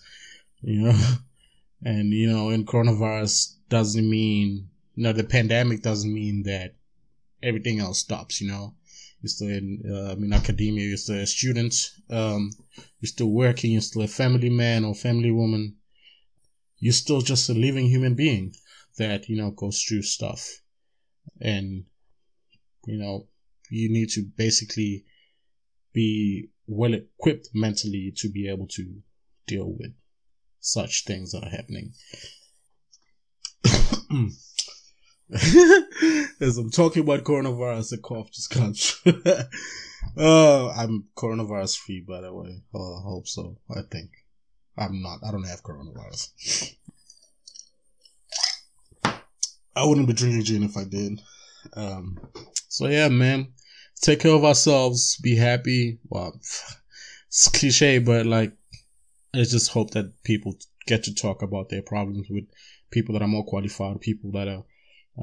you 0.62 0.84
know, 0.84 1.16
and 1.84 2.14
you 2.14 2.32
know, 2.32 2.50
and 2.50 2.66
coronavirus 2.66 3.56
doesn't 3.70 4.10
mean, 4.10 4.70
you 4.96 5.04
know, 5.04 5.14
the 5.14 5.24
pandemic 5.24 5.82
doesn't 5.82 6.14
mean 6.14 6.44
that 6.44 6.76
everything 7.44 7.80
else 7.80 8.00
stops, 8.00 8.40
you 8.40 8.48
know. 8.48 8.76
You're 9.22 9.30
still 9.30 9.50
in, 9.50 9.82
uh, 9.86 10.16
in 10.16 10.32
academia, 10.32 10.88
you're 10.88 10.98
still 10.98 11.20
a 11.20 11.26
student, 11.26 11.92
um, 12.10 12.52
you're 13.02 13.08
still 13.08 13.32
working, 13.32 13.72
you're 13.72 13.82
still 13.82 14.04
a 14.04 14.08
family 14.08 14.50
man 14.50 14.86
or 14.86 14.96
family 14.96 15.32
woman. 15.32 15.76
You're 16.78 16.94
still 16.94 17.22
just 17.22 17.50
a 17.50 17.54
living 17.54 17.88
human 17.88 18.16
being 18.16 18.56
that, 18.98 19.28
you 19.28 19.36
know, 19.36 19.52
goes 19.52 19.82
through 19.82 20.04
stuff. 20.04 20.62
And, 21.42 21.84
you 22.86 22.98
know, 22.98 23.28
you 23.70 23.92
need 23.92 24.10
to 24.12 24.22
basically 24.38 25.04
be 25.94 26.50
well 26.68 26.94
equipped 26.94 27.50
mentally 27.54 28.14
to 28.18 28.30
be 28.30 28.48
able 28.48 28.68
to 28.68 29.02
deal 29.48 29.76
with 29.78 29.92
such 30.60 31.06
things 31.06 31.32
that 31.32 31.44
are 31.44 31.50
happening. 31.50 31.94
As 36.42 36.58
I'm 36.58 36.72
talking 36.72 37.04
about 37.04 37.24
coronavirus, 37.24 37.92
the 37.92 37.98
cough 38.00 38.32
just 38.32 38.50
comes. 38.56 39.00
uh, 40.18 40.70
I'm 40.70 41.06
coronavirus 41.16 41.78
free, 41.78 42.02
by 42.02 42.22
the 42.22 42.34
way. 42.34 42.64
Oh, 42.74 42.98
I 42.98 43.02
hope 43.04 43.28
so. 43.28 43.58
I 43.70 43.82
think 43.92 44.10
I'm 44.76 45.04
not. 45.04 45.20
I 45.24 45.32
don't 45.32 45.44
have 45.44 45.62
coronavirus. 45.62 46.76
I 49.76 49.86
wouldn't 49.86 50.08
be 50.08 50.14
drinking 50.14 50.44
gin 50.46 50.64
if 50.64 50.76
I 50.76 50.86
did. 50.86 51.22
Um, 51.74 52.20
so 52.68 52.88
yeah, 52.88 53.10
man, 53.10 53.54
take 54.02 54.22
care 54.22 54.34
of 54.34 54.44
ourselves. 54.44 55.18
Be 55.18 55.36
happy. 55.36 56.00
Well, 56.10 56.34
it's 57.28 57.48
cliche, 57.50 58.00
but 58.00 58.26
like, 58.26 58.54
I 59.34 59.44
just 59.44 59.72
hope 59.72 59.92
that 59.92 60.24
people 60.24 60.56
get 60.88 61.04
to 61.04 61.14
talk 61.14 61.44
about 61.44 61.70
their 61.70 61.84
problems 61.84 62.28
with 62.32 62.46
people 62.90 63.14
that 63.14 63.22
are 63.22 63.28
more 63.28 63.46
qualified, 63.46 64.02
people 64.02 64.32
that 64.32 64.48
are 64.48 64.64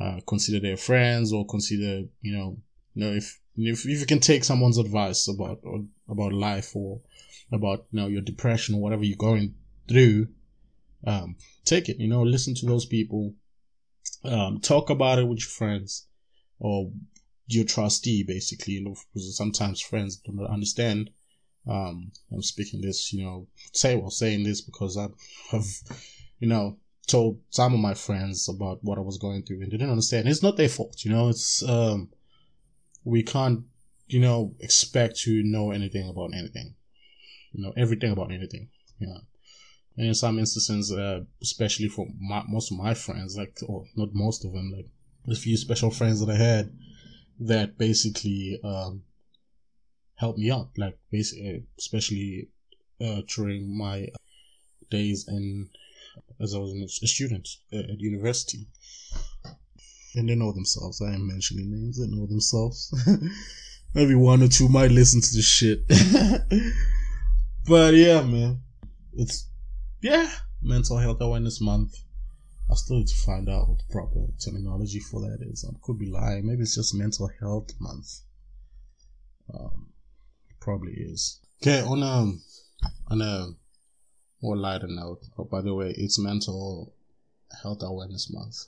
uh, 0.00 0.21
consider 0.26 0.61
their 0.61 0.76
friends 0.76 1.33
or 1.33 1.47
consider, 1.47 2.03
you 2.21 2.37
know, 2.37 2.59
you 2.95 3.05
know, 3.05 3.12
if, 3.12 3.41
if, 3.57 3.87
if 3.87 4.00
you 4.00 4.07
can 4.07 4.21
take 4.21 4.45
someone's 4.45 4.79
advice 4.79 5.29
about, 5.29 5.61
or, 5.62 5.85
about 6.09 6.33
life 6.33 6.75
or 6.75 7.00
about, 7.53 7.87
you 7.91 8.00
know, 8.00 8.07
your 8.07 8.23
depression 8.23 8.75
or 8.75 8.81
whatever 8.81 9.05
you're 9.05 9.17
going 9.17 9.55
through, 9.88 10.29
um, 11.07 11.37
take 11.65 11.88
it, 11.88 11.99
you 11.99 12.09
know, 12.09 12.23
listen 12.23 12.55
to 12.55 12.67
those 12.67 12.87
people, 12.87 13.35
um, 14.25 14.61
talk 14.61 14.91
about 14.91 15.19
it 15.19 15.26
with 15.26 15.38
your 15.38 15.49
friends 15.49 16.07
or 16.59 16.91
your 17.47 17.65
trustee, 17.65 18.25
basically, 18.26 18.75
you 18.75 18.85
know, 18.85 18.97
because 19.12 19.37
sometimes 19.37 19.81
friends 19.81 20.17
don't 20.17 20.45
understand. 20.47 21.11
Um, 21.69 22.12
I'm 22.33 22.43
speaking 22.43 22.81
this, 22.81 23.12
you 23.12 23.25
know, 23.25 23.47
say, 23.73 23.97
well, 23.97 24.11
saying 24.11 24.45
this 24.45 24.61
because 24.61 24.97
I 24.97 25.09
have, 25.50 25.65
you 26.38 26.49
know, 26.49 26.79
told 27.07 27.41
some 27.51 27.73
of 27.73 27.81
my 27.81 27.95
friends 27.95 28.49
about 28.49 28.83
what 28.83 28.99
I 28.99 29.03
was 29.03 29.19
going 29.19 29.43
through 29.43 29.63
and 29.63 29.67
they 29.67 29.77
didn't 29.77 29.91
understand. 29.91 30.29
It's 30.29 30.43
not 30.43 30.57
their 30.57 30.69
fault, 30.69 31.05
you 31.05 31.11
know, 31.11 31.29
it's, 31.29 31.63
um, 31.63 32.11
we 33.05 33.23
can't, 33.23 33.65
you 34.09 34.21
know, 34.21 34.55
expect 34.61 35.19
to 35.21 35.43
know 35.43 35.71
anything 35.71 36.09
about 36.09 36.35
anything, 36.35 36.75
you 37.53 37.63
know, 37.63 37.73
everything 37.77 38.13
about 38.13 38.33
anything, 38.33 38.69
you 38.99 39.07
know. 39.07 39.21
And 39.97 40.09
in 40.09 40.15
some 40.15 40.39
instances, 40.39 40.93
uh, 40.93 41.21
especially 41.41 41.89
for 41.89 42.07
my, 42.21 42.43
most 42.49 42.71
of 42.71 42.79
my 42.79 42.95
friends, 42.95 43.37
like, 43.37 43.59
or 43.67 43.85
not 43.97 44.09
most 44.13 44.45
of 44.45 44.53
them, 44.53 44.73
like 44.75 44.89
a 45.29 45.39
few 45.39 45.57
special 45.57 45.91
friends 45.91 46.21
that 46.21 46.33
I 46.33 46.37
had 46.37 46.73
that 47.41 47.79
basically, 47.79 48.61
um, 48.63 49.03
helped 50.17 50.39
me 50.39 50.51
out, 50.51 50.71
like 50.77 50.99
basically, 51.11 51.65
especially, 51.79 52.49
uh, 53.01 53.23
during 53.35 53.77
my 53.77 54.09
days 54.91 55.27
in 55.29 55.69
as 56.40 56.55
I 56.55 56.59
was 56.59 56.73
a 57.02 57.07
student 57.07 57.49
at 57.73 58.00
university. 58.00 58.66
And 60.14 60.28
they 60.28 60.35
know 60.35 60.52
themselves. 60.52 61.02
I 61.02 61.12
ain't 61.12 61.25
mentioning 61.25 61.71
names. 61.71 61.99
They 61.99 62.07
know 62.07 62.26
themselves. 62.26 62.95
Maybe 63.95 64.14
one 64.14 64.43
or 64.43 64.49
two 64.49 64.69
might 64.69 64.90
listen 64.90 65.21
to 65.21 65.35
this 65.35 65.47
shit. 65.47 65.87
but 67.69 67.95
yeah, 67.95 68.23
man. 68.23 68.61
It's, 69.14 69.49
yeah, 70.02 70.31
Mental 70.62 70.99
Health 70.99 71.21
Awareness 71.21 71.61
Month. 71.61 71.95
I 72.71 72.75
still 72.75 72.97
need 72.97 73.09
to 73.09 73.16
find 73.16 73.49
out 73.49 73.69
what 73.69 73.78
the 73.78 73.85
proper 73.93 74.26
terminology 74.45 75.00
for 75.00 75.21
that 75.21 75.38
is. 75.43 75.64
I 75.69 75.73
could 75.83 75.99
be 75.99 76.11
lying. 76.11 76.47
Maybe 76.47 76.62
it's 76.62 76.75
just 76.75 76.95
Mental 76.95 77.31
Health 77.40 77.71
Month. 77.81 78.21
Um, 79.52 79.93
probably 80.61 80.93
is. 80.93 81.40
Okay, 81.62 81.81
on 81.81 82.02
a, 82.02 82.33
on 83.12 83.23
a 83.23 83.49
or 84.47 84.57
lighter 84.57 84.87
note. 84.87 85.23
Oh, 85.37 85.45
by 85.45 85.61
the 85.61 85.75
way, 85.75 85.93
it's 85.99 86.21
Mental 86.21 86.95
Health 87.62 87.83
Awareness 87.83 88.33
Month, 88.33 88.67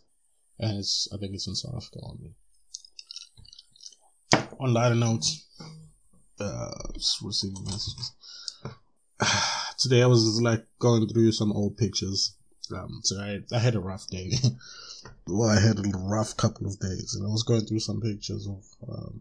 and 0.58 0.78
it's 0.78 1.08
I 1.14 1.18
think 1.18 1.34
it's 1.34 1.46
in 1.46 1.54
South 1.54 1.76
Africa 1.76 2.00
only. 2.02 2.34
On 4.58 4.74
lighter 4.74 4.96
note, 4.96 5.24
uh, 6.40 6.70
just 6.94 7.22
receiving 7.22 7.64
messages. 7.64 8.12
Today 9.78 10.02
I 10.02 10.06
was 10.06 10.40
like 10.42 10.66
going 10.80 11.08
through 11.08 11.30
some 11.30 11.52
old 11.52 11.76
pictures. 11.76 12.34
Um, 12.74 13.00
so 13.04 13.16
I 13.20 13.38
I 13.54 13.60
had 13.60 13.76
a 13.76 13.80
rough 13.80 14.08
day. 14.08 14.32
well, 15.28 15.48
I 15.48 15.60
had 15.60 15.78
a 15.78 15.96
rough 15.96 16.36
couple 16.36 16.66
of 16.66 16.80
days, 16.80 17.14
and 17.14 17.24
I 17.24 17.30
was 17.30 17.44
going 17.44 17.66
through 17.66 17.80
some 17.80 18.00
pictures 18.00 18.48
of 18.48 18.64
um, 18.88 19.20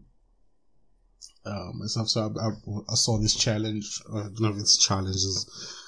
um, 1.46 1.78
myself. 1.78 2.08
So 2.08 2.34
I, 2.36 2.48
I, 2.48 2.80
I 2.90 2.94
saw 2.96 3.16
this 3.16 3.36
challenge. 3.36 4.02
I 4.12 4.22
don't 4.22 4.40
know 4.40 4.50
if 4.50 4.58
it's 4.58 4.76
challenges 4.76 5.84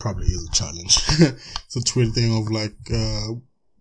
probably 0.00 0.26
is 0.26 0.48
a 0.48 0.52
challenge. 0.52 0.98
it's 1.08 1.76
a 1.76 1.80
twin 1.82 2.12
thing 2.12 2.36
of 2.36 2.50
like, 2.50 2.74
uh, 2.92 3.34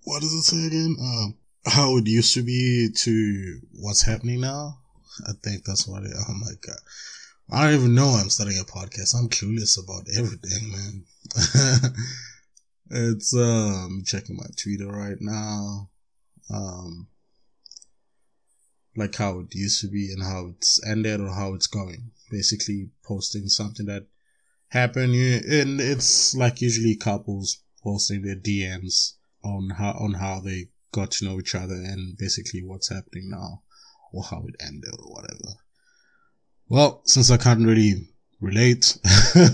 what 0.03 0.21
does 0.21 0.33
it 0.33 0.43
say 0.43 0.67
again? 0.67 0.95
Um, 0.99 1.37
how 1.65 1.97
it 1.97 2.07
used 2.07 2.33
to 2.35 2.43
be 2.43 2.89
to 2.93 3.59
what's 3.79 4.03
happening 4.03 4.41
now. 4.41 4.79
I 5.27 5.31
think 5.43 5.63
that's 5.63 5.87
what 5.87 6.03
it, 6.03 6.11
oh 6.13 6.33
my 6.33 6.51
God. 6.65 6.77
I 7.51 7.63
don't 7.65 7.79
even 7.79 7.95
know 7.95 8.09
I'm 8.09 8.29
starting 8.29 8.59
a 8.59 8.63
podcast. 8.63 9.15
I'm 9.15 9.29
clueless 9.29 9.81
about 9.83 10.05
everything, 10.15 10.71
man. 10.71 11.05
it's, 13.15 13.35
um, 13.35 14.03
checking 14.05 14.37
my 14.37 14.45
Twitter 14.55 14.87
right 14.87 15.17
now. 15.19 15.89
Um, 16.53 17.07
like 18.95 19.15
how 19.15 19.39
it 19.39 19.55
used 19.55 19.81
to 19.81 19.87
be 19.87 20.11
and 20.11 20.21
how 20.21 20.47
it's 20.55 20.85
ended 20.85 21.21
or 21.21 21.33
how 21.33 21.53
it's 21.53 21.67
going. 21.67 22.11
Basically 22.29 22.89
posting 23.03 23.47
something 23.47 23.85
that 23.87 24.05
happen, 24.69 25.11
and 25.13 25.81
it's 25.81 26.35
like 26.35 26.61
usually 26.61 26.95
couples 26.95 27.59
posting 27.83 28.21
their 28.21 28.35
DMs 28.35 29.13
on 29.43 29.71
how 29.77 29.91
on 29.91 30.13
how 30.13 30.39
they 30.39 30.69
got 30.91 31.11
to 31.11 31.25
know 31.25 31.39
each 31.39 31.55
other 31.55 31.75
and 31.75 32.17
basically 32.17 32.63
what's 32.63 32.89
happening 32.89 33.29
now 33.29 33.61
or 34.11 34.23
how 34.23 34.43
it 34.47 34.55
ended 34.59 34.93
or 34.99 35.13
whatever. 35.13 35.59
Well, 36.67 37.01
since 37.05 37.31
I 37.31 37.37
can't 37.37 37.65
really 37.65 38.09
relate, 38.41 38.97
I 39.05 39.51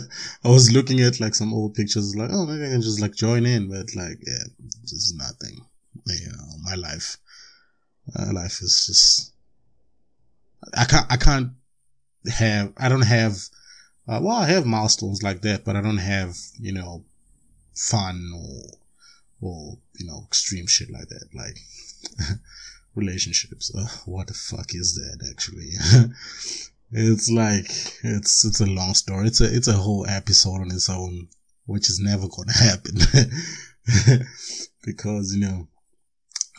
was 0.49 0.71
looking 0.71 1.01
at 1.01 1.19
like 1.19 1.35
some 1.35 1.53
old 1.53 1.75
pictures, 1.75 2.15
like 2.15 2.29
oh 2.31 2.45
maybe 2.45 2.65
I 2.65 2.71
can 2.71 2.81
just 2.81 3.01
like 3.01 3.15
join 3.15 3.45
in, 3.45 3.69
but 3.69 3.95
like 3.95 4.19
yeah, 4.25 4.43
is 4.83 5.13
nothing. 5.17 5.65
You 6.07 6.27
know, 6.27 6.57
my 6.63 6.75
life, 6.75 7.17
my 8.13 8.31
life 8.31 8.61
is 8.61 8.85
just 8.87 9.33
I 10.73 10.85
can't 10.85 11.05
I 11.09 11.17
can't 11.17 11.51
have 12.33 12.73
I 12.77 12.89
don't 12.89 13.05
have 13.05 13.37
uh, 14.07 14.19
well, 14.21 14.35
I 14.35 14.47
have 14.47 14.65
milestones 14.65 15.23
like 15.23 15.41
that, 15.41 15.65
but 15.65 15.75
I 15.75 15.81
don't 15.81 15.97
have, 15.97 16.37
you 16.59 16.71
know, 16.71 17.03
fun 17.73 18.31
or, 18.35 18.77
or, 19.41 19.77
you 19.97 20.05
know, 20.05 20.23
extreme 20.27 20.67
shit 20.67 20.91
like 20.91 21.07
that. 21.09 21.27
Like, 21.33 21.57
relationships. 22.95 23.73
Uh, 23.75 23.87
what 24.05 24.27
the 24.27 24.33
fuck 24.33 24.75
is 24.75 24.95
that 24.95 25.27
actually? 25.29 25.71
it's 26.91 27.31
like, 27.31 27.65
it's, 28.03 28.45
it's 28.45 28.61
a 28.61 28.65
long 28.65 28.93
story. 28.93 29.27
It's 29.27 29.41
a, 29.41 29.55
it's 29.55 29.67
a 29.67 29.73
whole 29.73 30.05
episode 30.07 30.61
on 30.61 30.71
its 30.71 30.89
own, 30.89 31.27
which 31.65 31.89
is 31.89 31.99
never 31.99 32.27
to 32.27 32.53
happen. 32.53 32.97
because, 34.83 35.33
you 35.33 35.41
know, 35.41 35.67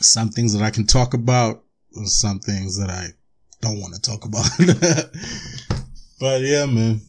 some 0.00 0.30
things 0.30 0.52
that 0.52 0.62
I 0.62 0.70
can 0.70 0.86
talk 0.86 1.14
about, 1.14 1.62
some 2.04 2.40
things 2.40 2.76
that 2.78 2.90
I 2.90 3.08
don't 3.60 3.80
want 3.80 3.94
to 3.94 4.00
talk 4.00 4.24
about. 4.24 4.50
but 6.20 6.40
yeah, 6.40 6.66
man. 6.66 7.00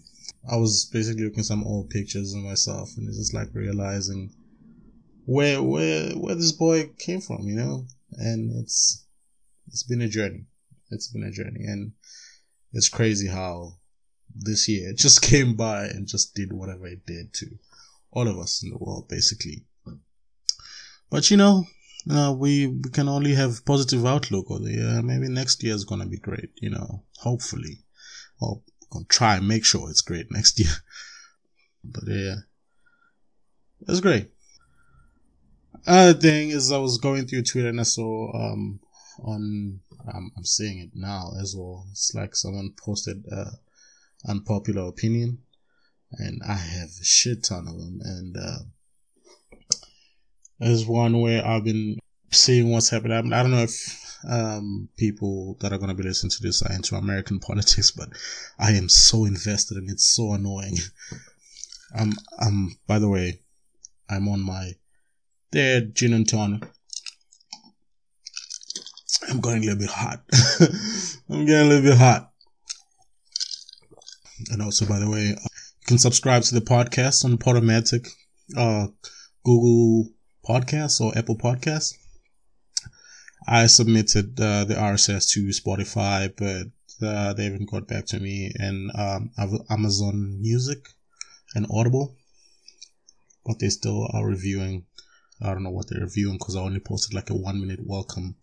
I 0.49 0.55
was 0.55 0.85
basically 0.85 1.25
looking 1.25 1.43
some 1.43 1.63
old 1.63 1.89
pictures 1.89 2.33
of 2.33 2.41
myself 2.41 2.89
and 2.97 3.07
it's 3.07 3.17
just 3.17 3.33
like 3.33 3.49
realizing 3.53 4.33
where 5.25 5.61
where 5.61 6.11
where 6.11 6.35
this 6.35 6.53
boy 6.53 6.89
came 6.97 7.21
from, 7.21 7.43
you 7.43 7.55
know? 7.55 7.85
And 8.13 8.51
it's 8.61 9.05
it's 9.67 9.83
been 9.83 10.01
a 10.01 10.07
journey. 10.07 10.45
It's 10.89 11.11
been 11.11 11.23
a 11.23 11.31
journey 11.31 11.65
and 11.65 11.91
it's 12.71 12.89
crazy 12.89 13.27
how 13.27 13.73
this 14.33 14.67
year 14.69 14.91
it 14.91 14.97
just 15.05 15.21
came 15.21 15.55
by 15.55 15.85
and 15.85 16.07
just 16.07 16.33
did 16.33 16.53
whatever 16.53 16.87
it 16.87 17.05
did 17.05 17.33
to 17.33 17.47
all 18.11 18.27
of 18.27 18.37
us 18.37 18.63
in 18.63 18.69
the 18.69 18.77
world, 18.77 19.07
basically. 19.09 19.65
But 21.09 21.31
you 21.31 21.37
know, 21.37 21.65
uh, 22.09 22.33
we 22.37 22.67
we 22.67 22.89
can 22.91 23.07
only 23.07 23.33
have 23.35 23.65
positive 23.65 24.05
outlook 24.05 24.49
or 24.49 24.59
the 24.59 25.01
maybe 25.03 25.27
next 25.29 25.63
year 25.63 25.75
is 25.75 25.85
gonna 25.85 26.05
be 26.05 26.19
great. 26.19 26.51
You 26.61 26.69
know, 26.69 27.03
hopefully, 27.17 27.83
or 28.41 28.61
gonna 28.97 29.05
try 29.07 29.37
and 29.37 29.47
make 29.47 29.65
sure 29.65 29.89
it's 29.89 30.01
great 30.01 30.31
next 30.31 30.59
year. 30.59 30.73
but 31.83 32.03
yeah, 32.07 32.35
it's 33.87 34.01
great. 34.01 34.29
Other 35.85 36.19
thing 36.19 36.49
is, 36.49 36.71
I 36.71 36.77
was 36.77 36.97
going 36.97 37.27
through 37.27 37.43
Twitter 37.43 37.69
and 37.69 37.79
I 37.79 37.83
saw 37.83 38.35
um 38.35 38.79
on 39.19 39.79
I'm, 40.07 40.31
I'm 40.37 40.43
seeing 40.43 40.79
it 40.79 40.91
now 40.93 41.31
as 41.41 41.55
well. 41.55 41.85
It's 41.91 42.13
like 42.13 42.35
someone 42.35 42.73
posted 42.77 43.25
uh 43.31 43.51
unpopular 44.27 44.87
opinion, 44.87 45.39
and 46.11 46.41
I 46.47 46.55
have 46.55 46.89
a 46.89 47.03
shit 47.03 47.43
ton 47.43 47.67
of 47.67 47.77
them. 47.77 47.99
And 48.03 48.37
uh, 48.37 48.57
there's 50.59 50.85
one 50.85 51.21
where 51.21 51.45
I've 51.45 51.63
been 51.63 51.99
seeing 52.31 52.71
what's 52.71 52.89
happening. 52.89 53.33
I 53.33 53.41
don't 53.41 53.51
know 53.51 53.63
if 53.63 54.06
um, 54.27 54.89
people 54.97 55.57
that 55.59 55.71
are 55.71 55.77
going 55.77 55.89
to 55.89 55.95
be 55.95 56.03
listening 56.03 56.31
to 56.31 56.41
this 56.41 56.61
are 56.61 56.73
into 56.73 56.95
American 56.95 57.39
politics, 57.47 57.91
but 57.91 58.09
I 58.59 58.71
am 58.71 58.89
so 58.89 59.25
invested 59.25 59.77
and 59.77 59.89
it's 59.89 60.05
so 60.05 60.33
annoying. 60.33 60.77
I'm, 61.97 62.13
I'm, 62.39 62.77
by 62.87 62.99
the 62.99 63.09
way, 63.09 63.41
I'm 64.09 64.27
on 64.27 64.41
my 64.41 64.73
third 65.51 65.95
gin 65.95 66.13
and 66.13 66.27
tonic. 66.27 66.63
I'm 69.29 69.41
going 69.41 69.57
a 69.57 69.65
little 69.65 69.79
bit 69.79 69.89
hot. 69.89 70.23
I'm 71.29 71.45
getting 71.45 71.67
a 71.67 71.69
little 71.69 71.89
bit 71.89 71.97
hot. 71.97 72.31
And 74.51 74.61
also, 74.61 74.85
by 74.85 74.99
the 74.99 75.09
way, 75.09 75.29
you 75.29 75.35
can 75.85 75.97
subscribe 75.97 76.43
to 76.43 76.55
the 76.55 76.61
podcast 76.61 77.25
on 77.25 77.37
Podomatic, 77.37 78.07
uh, 78.55 78.87
Google 79.43 80.11
Podcasts 80.47 81.01
or 81.01 81.17
Apple 81.17 81.37
Podcasts. 81.37 81.95
I 83.49 83.67
submitted 83.67 84.37
uh, 84.41 84.65
the 84.65 84.73
RSS 84.73 85.31
to 85.31 85.47
Spotify, 85.47 86.33
but 86.35 87.05
uh, 87.07 87.31
they 87.33 87.45
haven't 87.45 87.71
got 87.71 87.87
back 87.87 88.05
to 88.07 88.19
me. 88.19 88.51
And 88.55 88.91
um, 88.93 89.31
Amazon 89.69 90.41
Music 90.41 90.89
and 91.55 91.65
Audible, 91.71 92.17
but 93.45 93.59
they 93.59 93.69
still 93.69 94.09
are 94.11 94.27
reviewing. 94.27 94.85
I 95.41 95.53
don't 95.53 95.63
know 95.63 95.69
what 95.69 95.89
they're 95.89 96.01
reviewing 96.01 96.37
because 96.37 96.57
I 96.57 96.61
only 96.61 96.81
posted 96.81 97.13
like 97.13 97.29
a 97.29 97.35
one 97.35 97.61
minute 97.61 97.79
welcome 97.81 98.35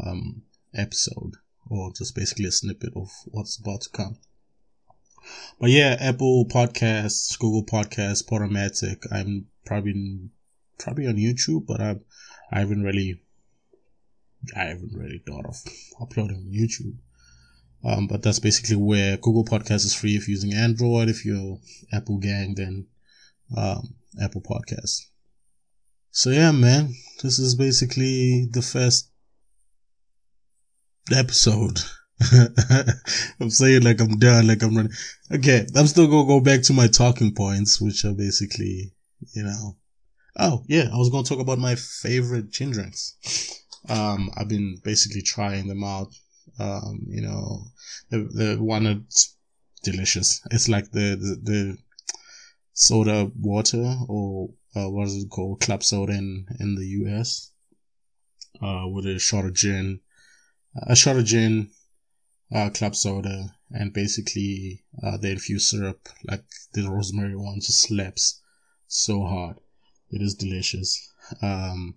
um, 0.00 0.42
episode 0.74 1.34
or 1.68 1.92
just 1.92 2.14
basically 2.14 2.44
a 2.44 2.52
snippet 2.52 2.92
of 2.94 3.10
what's 3.26 3.58
about 3.58 3.80
to 3.80 3.90
come. 3.90 4.16
But 5.58 5.70
yeah, 5.70 5.96
Apple 5.98 6.46
Podcasts, 6.46 7.36
Google 7.36 7.64
Podcasts, 7.64 8.24
Podomatic. 8.24 9.02
I'm 9.10 9.46
probably 9.64 10.30
probably 10.78 11.08
on 11.08 11.16
YouTube, 11.16 11.66
but 11.66 11.80
I 11.80 11.96
I 12.52 12.60
haven't 12.60 12.84
really 12.84 13.22
I 14.54 14.64
haven't 14.64 14.92
really 14.94 15.22
thought 15.26 15.46
of 15.46 15.56
uploading 16.00 16.36
on 16.36 16.52
YouTube. 16.52 16.96
Um, 17.84 18.06
but 18.06 18.22
that's 18.22 18.40
basically 18.40 18.76
where 18.76 19.16
Google 19.16 19.44
Podcast 19.44 19.84
is 19.84 19.94
free 19.94 20.16
if 20.16 20.26
you're 20.26 20.34
using 20.34 20.54
Android. 20.54 21.08
If 21.08 21.24
you're 21.24 21.58
Apple 21.92 22.18
gang, 22.18 22.54
then 22.54 22.86
um, 23.56 23.94
Apple 24.20 24.42
Podcasts. 24.42 25.06
So 26.10 26.30
yeah, 26.30 26.52
man, 26.52 26.94
this 27.22 27.38
is 27.38 27.54
basically 27.54 28.46
the 28.50 28.62
first 28.62 29.10
episode 31.14 31.80
I'm 33.40 33.50
saying 33.50 33.82
like 33.82 34.00
I'm 34.00 34.18
done, 34.18 34.46
like 34.46 34.62
I'm 34.62 34.74
running. 34.74 34.92
Okay, 35.32 35.66
I'm 35.76 35.86
still 35.86 36.06
gonna 36.06 36.26
go 36.26 36.40
back 36.40 36.62
to 36.62 36.72
my 36.72 36.86
talking 36.86 37.34
points, 37.34 37.80
which 37.80 38.04
are 38.04 38.14
basically, 38.14 38.94
you 39.34 39.42
know. 39.42 39.76
Oh 40.38 40.62
yeah, 40.66 40.88
I 40.92 40.96
was 40.96 41.10
gonna 41.10 41.24
talk 41.24 41.40
about 41.40 41.58
my 41.58 41.74
favorite 41.74 42.50
gin 42.50 42.70
drinks. 42.70 43.16
Um, 43.88 44.30
I've 44.36 44.48
been 44.48 44.80
basically 44.84 45.22
trying 45.22 45.68
them 45.68 45.84
out. 45.84 46.14
Um, 46.58 47.06
you 47.08 47.22
know, 47.22 47.66
the 48.10 48.18
the 48.24 48.56
one 48.62 48.84
that's 48.84 49.36
delicious. 49.82 50.40
It's 50.50 50.68
like 50.68 50.90
the 50.92 51.16
the, 51.16 51.40
the 51.42 51.78
soda 52.72 53.30
water 53.38 53.96
or 54.08 54.50
uh, 54.74 54.90
what 54.90 55.06
is 55.08 55.24
it 55.24 55.30
called, 55.30 55.60
club 55.60 55.82
soda 55.82 56.12
in 56.12 56.46
in 56.60 56.74
the 56.74 56.86
U.S. 57.00 57.50
Uh, 58.62 58.86
with 58.88 59.06
a 59.06 59.18
shot 59.18 59.44
of 59.44 59.54
gin, 59.54 60.00
a 60.74 60.96
shot 60.96 61.16
of 61.16 61.24
gin, 61.24 61.70
uh, 62.54 62.70
club 62.70 62.94
soda 62.94 63.56
and 63.70 63.92
basically 63.92 64.84
uh, 65.02 65.16
the 65.16 65.30
infused 65.30 65.68
syrup, 65.68 66.08
like 66.24 66.44
the 66.72 66.88
rosemary 66.88 67.36
one, 67.36 67.60
just 67.60 67.82
slaps 67.82 68.40
so 68.86 69.24
hard. 69.24 69.56
It 70.10 70.22
is 70.22 70.34
delicious. 70.34 71.12
Um, 71.42 71.94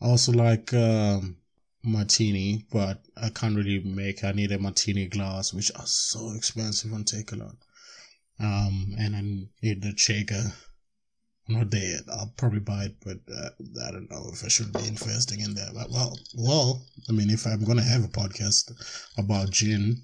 I 0.00 0.06
also 0.06 0.32
like 0.32 0.72
um, 0.74 1.36
martini, 1.82 2.66
but 2.70 3.02
I 3.16 3.30
can't 3.30 3.56
really 3.56 3.80
make. 3.80 4.24
I 4.24 4.32
need 4.32 4.52
a 4.52 4.58
martini 4.58 5.06
glass, 5.06 5.52
which 5.52 5.70
are 5.74 5.86
so 5.86 6.32
expensive 6.36 6.92
on 6.92 7.04
Takealot. 7.04 7.56
Um, 8.38 8.94
and 8.98 9.16
I 9.16 9.22
need 9.62 9.82
the 9.82 9.96
shaker 9.96 10.52
I'm 11.48 11.58
not 11.58 11.70
there. 11.70 12.00
I'll 12.12 12.32
probably 12.36 12.58
buy 12.58 12.84
it, 12.84 12.96
but 13.04 13.18
uh, 13.32 13.50
I 13.86 13.92
don't 13.92 14.10
know 14.10 14.30
if 14.32 14.44
I 14.44 14.48
should 14.48 14.72
be 14.72 14.88
investing 14.88 15.40
in 15.40 15.54
that. 15.54 15.74
But, 15.74 15.90
well, 15.90 16.18
well, 16.34 16.86
I 17.08 17.12
mean, 17.12 17.30
if 17.30 17.46
I'm 17.46 17.64
gonna 17.64 17.84
have 17.84 18.02
a 18.02 18.08
podcast 18.08 18.72
about 19.16 19.50
gin, 19.50 20.02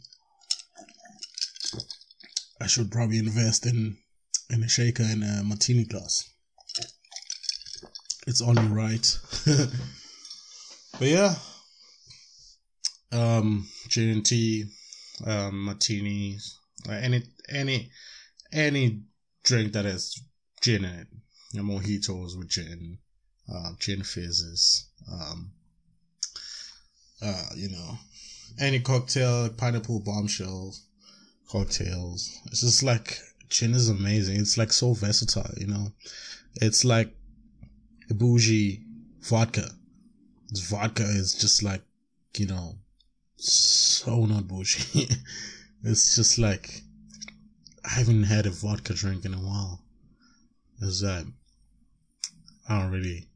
I 2.61 2.69
should 2.69 2.93
probably 2.93 3.19
invest 3.19 3.67
in 3.67 3.97
in 4.51 4.63
a 4.63 4.69
shaker 4.69 5.03
and 5.03 5.25
a 5.25 5.43
martini 5.43 5.85
glass. 5.85 6.32
It's 8.27 8.43
only 8.43 8.67
right. 8.67 9.19
but 9.47 11.09
yeah, 11.09 11.35
um, 13.13 13.69
gin 13.89 14.11
and 14.11 14.27
tea, 14.27 14.67
um, 15.27 15.65
martinis, 15.65 16.59
any 16.89 17.23
any 17.49 17.91
any 18.53 19.03
drink 19.45 19.73
that 19.73 19.85
has 19.85 20.21
gin 20.61 20.85
in 20.85 20.91
it 20.93 21.09
your 21.53 21.65
mojitos 21.65 22.37
with 22.37 22.49
gin, 22.49 22.99
uh, 23.53 23.73
gin 23.79 24.03
fizzes, 24.03 24.89
um, 25.11 25.53
uh, 27.21 27.49
you 27.55 27.69
know, 27.69 27.99
any 28.59 28.81
cocktail, 28.81 29.51
pineapple 29.51 30.01
bombshell 30.01 30.75
cocktails. 31.49 32.39
It's 32.47 32.63
just 32.63 32.83
like 32.83 33.19
gin 33.49 33.75
is 33.75 33.89
amazing. 33.89 34.41
It's 34.41 34.57
like 34.57 34.73
so 34.73 34.95
versatile, 34.95 35.55
you 35.59 35.67
know. 35.67 35.93
It's 36.57 36.85
like 36.85 37.15
a 38.11 38.15
bougie 38.15 38.85
vodka. 39.21 39.71
This 40.49 40.69
vodka 40.69 41.05
is 41.05 41.35
just 41.35 41.63
like, 41.63 41.83
you 42.37 42.47
know, 42.47 42.79
so 43.37 44.25
not 44.27 44.49
bougie. 44.49 45.09
it's 45.85 46.17
just 46.17 46.39
like 46.39 46.83
I 47.85 47.91
haven't 47.91 48.25
had 48.25 48.47
a 48.47 48.51
vodka 48.51 48.95
drink 48.95 49.25
in 49.25 49.35
a 49.35 49.39
while. 49.39 49.83
Is 50.81 51.01
that 51.01 51.27
I 52.69 52.81
don't 52.81 52.91
really, 52.91 53.29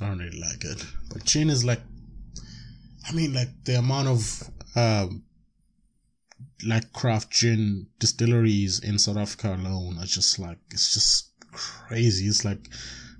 I 0.00 0.06
don't 0.06 0.18
really 0.18 0.40
like 0.40 0.64
it. 0.64 0.84
But 1.12 1.24
gin 1.24 1.50
is 1.50 1.64
like, 1.64 1.80
I 3.08 3.12
mean, 3.12 3.32
like 3.32 3.48
the 3.64 3.78
amount 3.78 4.08
of 4.08 4.50
um, 4.76 5.24
like 6.64 6.92
craft 6.92 7.30
gin 7.30 7.86
distilleries 7.98 8.80
in 8.80 8.98
South 8.98 9.16
Africa 9.16 9.54
alone 9.54 9.98
are 9.98 10.06
just 10.06 10.38
like 10.38 10.58
it's 10.70 10.92
just 10.94 11.30
crazy. 11.50 12.26
It's 12.26 12.44
like 12.44 12.68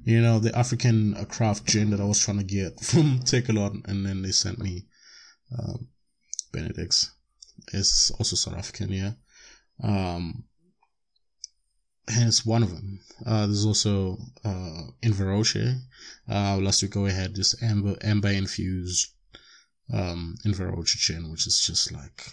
you 0.04 0.20
know 0.20 0.38
the 0.38 0.56
African 0.56 1.16
uh, 1.16 1.24
craft 1.24 1.66
gin 1.66 1.90
that 1.90 2.00
I 2.00 2.04
was 2.04 2.20
trying 2.20 2.38
to 2.38 2.44
get 2.44 2.80
from 2.84 3.20
Takealot, 3.20 3.86
and 3.88 4.04
then 4.04 4.22
they 4.22 4.32
sent 4.32 4.58
me 4.58 4.86
um, 5.58 5.88
Benedict's. 6.52 7.10
It's 7.72 8.10
also 8.12 8.36
South 8.36 8.58
African, 8.58 8.90
yeah. 8.92 9.12
Um, 9.82 10.44
and 12.08 12.28
it's 12.28 12.44
one 12.44 12.62
of 12.62 12.70
them. 12.70 13.00
Uh, 13.24 13.46
there's 13.46 13.64
also 13.64 14.18
uh, 14.44 14.82
Inverroche. 15.02 15.80
Uh, 16.28 16.56
last 16.56 16.82
week 16.82 16.96
I 16.96 17.10
had 17.10 17.34
this 17.36 17.60
amber 17.62 17.96
amber 18.02 18.30
infused 18.30 19.08
um, 19.92 20.36
Inverroche 20.44 20.96
gin, 20.96 21.30
which 21.30 21.46
is 21.46 21.64
just 21.64 21.92
like 21.92 22.24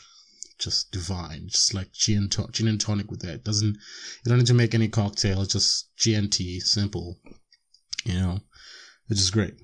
just 0.58 0.92
divine, 0.92 1.48
just 1.48 1.74
like 1.74 1.92
gin, 1.94 2.30
to- 2.30 2.50
gin 2.52 2.68
and 2.68 2.82
tonic 2.82 3.10
with 3.10 3.22
that. 3.22 3.36
It 3.36 3.44
Doesn't 3.44 3.76
you 3.76 4.30
don't 4.30 4.40
need 4.40 4.48
to 4.48 4.54
make 4.54 4.74
any 4.74 4.88
cocktail, 4.88 5.46
just 5.46 5.96
GNT, 5.98 6.62
simple. 6.62 7.20
You 8.06 8.14
know, 8.14 8.40
which 9.08 9.20
is 9.20 9.30
great. 9.30 9.56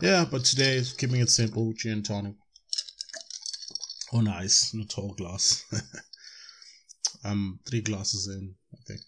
Yeah, 0.00 0.24
but 0.30 0.44
today 0.44 0.76
is 0.76 0.92
keeping 0.92 1.20
it 1.20 1.30
simple, 1.30 1.72
gin 1.72 2.02
tonic. 2.02 2.34
Oh, 4.12 4.20
nice, 4.20 4.74
in 4.74 4.80
a 4.80 4.84
tall 4.84 5.14
glass. 5.14 5.64
I'm 7.24 7.30
um, 7.32 7.60
three 7.66 7.80
glasses 7.80 8.28
in, 8.28 8.54
I 8.72 8.78
think. 8.86 9.00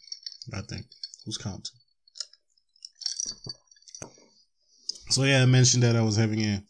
I 0.55 0.61
think. 0.63 0.87
Who's 1.25 1.39
counting? 1.39 1.77
So 5.11 5.25
yeah, 5.25 5.43
I 5.43 5.47
mentioned 5.47 5.83
that 5.83 5.97
I 5.97 6.03
was 6.03 6.17
having 6.17 6.41
a, 6.41 6.63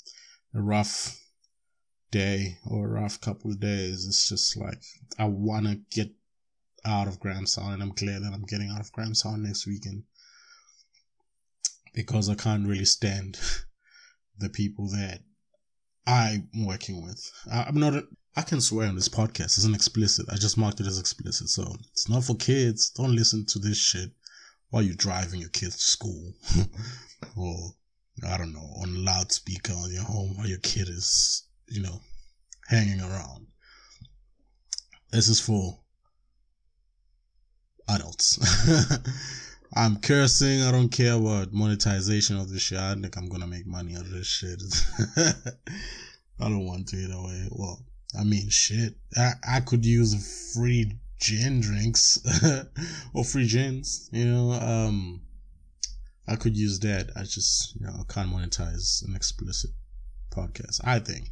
a 0.54 0.60
rough 0.60 1.18
day 2.10 2.58
or 2.66 2.86
a 2.86 3.00
rough 3.00 3.20
couple 3.20 3.50
of 3.50 3.60
days. 3.60 4.06
It's 4.06 4.28
just 4.28 4.56
like 4.56 4.82
I 5.18 5.24
wanna 5.24 5.76
get 5.90 6.10
out 6.84 7.08
of 7.08 7.20
Grahamstown, 7.20 7.74
and 7.74 7.82
I'm 7.82 7.94
glad 7.94 8.22
that 8.22 8.32
I'm 8.32 8.44
getting 8.44 8.70
out 8.70 8.80
of 8.80 8.92
Grahamstown 8.92 9.42
next 9.42 9.66
weekend 9.66 10.04
because 11.96 12.28
I 12.28 12.36
can't 12.36 12.68
really 12.68 12.84
stand 12.84 13.40
the 14.38 14.50
people 14.50 14.88
that 14.90 15.20
I'm 16.06 16.48
working 16.64 17.02
with. 17.02 17.28
I'm 17.50 17.80
not. 17.80 17.94
A, 17.94 18.04
I 18.36 18.42
can 18.42 18.60
swear 18.60 18.86
on 18.86 18.94
this 18.94 19.08
podcast. 19.08 19.56
It's 19.56 19.64
an 19.64 19.74
explicit. 19.74 20.26
I 20.30 20.36
just 20.36 20.58
marked 20.58 20.78
it 20.78 20.86
as 20.86 21.00
explicit, 21.00 21.48
so 21.48 21.64
it's 21.90 22.08
not 22.08 22.22
for 22.22 22.36
kids. 22.36 22.90
Don't 22.90 23.16
listen 23.16 23.44
to 23.46 23.58
this 23.58 23.78
shit 23.78 24.10
while 24.70 24.82
you're 24.82 24.94
driving 24.94 25.40
your 25.40 25.48
kids 25.48 25.76
to 25.76 25.82
school, 25.82 26.34
or 27.36 27.72
I 28.28 28.36
don't 28.36 28.52
know, 28.52 28.70
on 28.82 29.04
loudspeaker 29.04 29.72
on 29.72 29.90
your 29.90 30.04
home 30.04 30.36
while 30.36 30.46
your 30.46 30.58
kid 30.58 30.88
is, 30.88 31.48
you 31.66 31.82
know, 31.82 32.00
hanging 32.68 33.00
around. 33.00 33.46
This 35.10 35.28
is 35.28 35.40
for 35.40 35.80
adults. 37.88 38.38
I'm 39.74 39.96
cursing. 39.96 40.62
I 40.62 40.70
don't 40.72 40.88
care 40.88 41.14
about 41.14 41.52
monetization 41.52 42.36
of 42.38 42.50
this 42.50 42.62
shit. 42.62 42.78
I 42.78 42.94
think 42.94 43.16
I'm 43.16 43.28
gonna 43.28 43.46
make 43.46 43.66
money 43.66 43.94
out 43.94 44.02
of 44.02 44.10
this 44.10 44.26
shit. 44.26 44.62
I 46.38 46.48
don't 46.48 46.66
want 46.66 46.88
to 46.88 46.96
either 46.96 47.20
way. 47.20 47.48
Well, 47.50 47.84
I 48.18 48.24
mean, 48.24 48.48
shit. 48.48 48.94
I, 49.16 49.32
I 49.48 49.60
could 49.60 49.84
use 49.84 50.54
free 50.54 50.98
gin 51.18 51.60
drinks 51.60 52.18
or 53.14 53.24
free 53.24 53.46
gins, 53.46 54.08
you 54.12 54.26
know. 54.26 54.52
Um, 54.52 55.22
I 56.28 56.36
could 56.36 56.56
use 56.56 56.78
that. 56.80 57.10
I 57.16 57.22
just, 57.22 57.76
you 57.76 57.86
know, 57.86 58.04
can't 58.08 58.30
monetize 58.30 59.06
an 59.06 59.14
explicit 59.14 59.70
podcast. 60.30 60.80
I 60.84 60.98
think. 60.98 61.30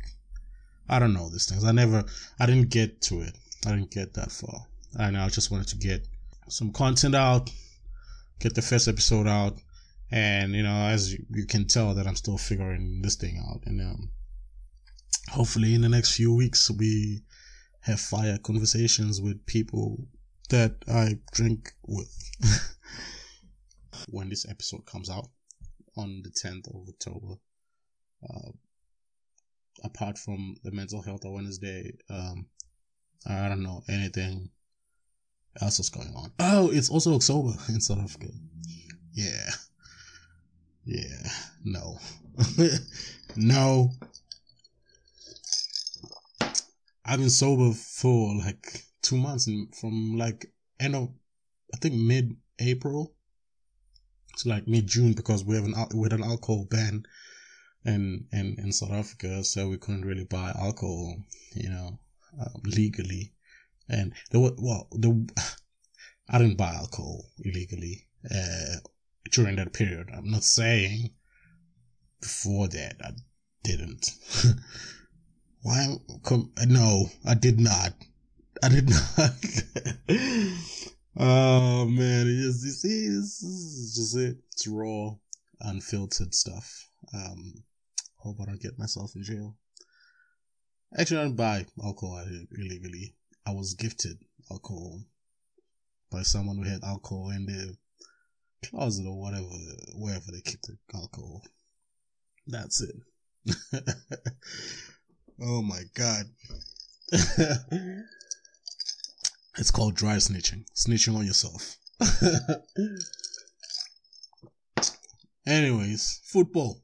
I 0.88 0.98
don't 0.98 1.14
know 1.14 1.30
these 1.30 1.46
things. 1.46 1.64
I 1.64 1.72
never, 1.72 2.04
I 2.38 2.46
didn't 2.46 2.70
get 2.70 3.00
to 3.02 3.22
it. 3.22 3.36
I 3.66 3.70
didn't 3.70 3.90
get 3.90 4.14
that 4.14 4.30
far. 4.30 4.66
I 4.98 5.10
know. 5.10 5.22
I 5.22 5.28
just 5.28 5.50
wanted 5.50 5.68
to 5.68 5.76
get 5.76 6.06
some 6.48 6.72
content 6.72 7.14
out, 7.14 7.50
get 8.40 8.54
the 8.54 8.62
first 8.62 8.88
episode 8.88 9.26
out, 9.26 9.58
and 10.10 10.54
you 10.54 10.62
know, 10.62 10.86
as 10.88 11.12
you, 11.12 11.46
can 11.46 11.66
tell 11.66 11.94
that 11.94 12.06
I'm 12.06 12.16
still 12.16 12.38
figuring 12.38 13.02
this 13.02 13.16
thing 13.16 13.42
out, 13.50 13.62
and 13.66 13.80
um, 13.80 14.10
hopefully 15.30 15.74
in 15.74 15.80
the 15.80 15.88
next 15.88 16.16
few 16.16 16.34
weeks 16.34 16.70
we 16.70 17.22
have 17.80 18.00
fire 18.00 18.38
conversations 18.38 19.20
with 19.20 19.44
people 19.46 20.06
that 20.50 20.76
I 20.88 21.18
drink 21.32 21.72
with. 21.86 22.12
when 24.08 24.28
this 24.28 24.48
episode 24.48 24.84
comes 24.86 25.08
out 25.10 25.28
on 25.96 26.22
the 26.22 26.30
10th 26.30 26.68
of 26.68 26.88
October, 26.88 27.34
uh, 28.28 28.50
apart 29.82 30.18
from 30.18 30.56
the 30.64 30.70
mental 30.72 31.02
health 31.02 31.24
awareness 31.24 31.58
day, 31.58 31.92
um, 32.10 32.46
I 33.26 33.48
don't 33.48 33.62
know 33.62 33.82
anything 33.88 34.50
else 35.60 35.78
is 35.78 35.88
going 35.88 36.12
on. 36.16 36.32
Oh, 36.38 36.70
it's 36.70 36.90
also 36.90 37.14
October 37.14 37.52
in 37.68 37.80
South 37.80 38.00
Africa. 38.00 38.28
Yeah. 39.12 39.50
Yeah. 40.84 41.28
No. 41.64 41.98
no. 43.36 43.90
I've 47.06 47.20
been 47.20 47.30
sober 47.30 47.72
for 47.72 48.34
like 48.36 48.82
two 49.02 49.16
months 49.16 49.46
and 49.46 49.74
from 49.74 50.16
like 50.16 50.50
end 50.80 50.96
of, 50.96 51.10
I 51.72 51.76
think 51.76 51.94
mid 51.94 52.36
April 52.58 53.14
to 54.38 54.48
like 54.48 54.66
mid 54.66 54.86
June 54.86 55.12
because 55.12 55.44
we 55.44 55.54
have 55.56 55.64
an, 55.64 55.74
we 55.94 56.04
had 56.04 56.18
an 56.18 56.24
alcohol 56.24 56.66
ban 56.70 57.04
in, 57.84 58.26
in, 58.32 58.56
in 58.58 58.72
South 58.72 58.92
Africa. 58.92 59.44
So 59.44 59.68
we 59.68 59.76
couldn't 59.76 60.04
really 60.04 60.24
buy 60.24 60.52
alcohol, 60.58 61.16
you 61.54 61.68
know, 61.68 61.98
um, 62.40 62.62
legally. 62.64 63.32
And 63.88 64.12
there 64.30 64.40
were, 64.40 64.52
well, 64.58 64.88
the, 64.92 65.28
I 66.28 66.38
didn't 66.38 66.56
buy 66.56 66.72
alcohol 66.74 67.26
illegally, 67.44 68.06
uh, 68.30 68.76
during 69.30 69.56
that 69.56 69.72
period. 69.72 70.08
I'm 70.14 70.30
not 70.30 70.44
saying 70.44 71.10
before 72.20 72.68
that 72.68 72.96
I 73.02 73.10
didn't. 73.62 74.12
Why? 75.62 75.96
Come, 76.22 76.52
no, 76.66 77.10
I 77.26 77.34
did 77.34 77.58
not. 77.58 77.94
I 78.62 78.68
did 78.68 78.90
not. 79.18 79.34
oh 81.16 81.86
man, 81.86 82.26
you 82.26 82.52
see, 82.52 83.08
this 83.08 83.42
is 83.42 83.94
just 83.96 84.16
it. 84.16 84.36
It's 84.52 84.66
raw, 84.66 85.14
unfiltered 85.60 86.34
stuff. 86.34 86.88
Um, 87.12 87.64
hope 88.16 88.36
I 88.40 88.44
don't 88.46 88.60
get 88.60 88.78
myself 88.78 89.16
in 89.16 89.22
jail. 89.22 89.56
Actually, 90.96 91.20
I 91.20 91.24
didn't 91.24 91.36
buy 91.36 91.66
alcohol 91.82 92.24
illegally. 92.56 93.14
I 93.46 93.52
was 93.52 93.74
gifted 93.74 94.18
alcohol 94.50 95.04
by 96.10 96.22
someone 96.22 96.56
who 96.58 96.64
had 96.64 96.82
alcohol 96.82 97.30
in 97.30 97.46
their 97.46 97.68
closet 98.64 99.06
or 99.06 99.20
whatever, 99.20 99.46
wherever 99.94 100.32
they 100.32 100.40
keep 100.40 100.62
the 100.62 100.76
alcohol. 100.94 101.42
That's 102.46 102.80
it. 102.80 102.96
oh 105.42 105.60
my 105.62 105.82
god. 105.94 106.24
it's 109.58 109.70
called 109.70 109.94
dry 109.94 110.16
snitching. 110.16 110.64
Snitching 110.74 111.16
on 111.16 111.26
yourself. 111.26 111.76
Anyways, 115.46 116.20
football. 116.24 116.82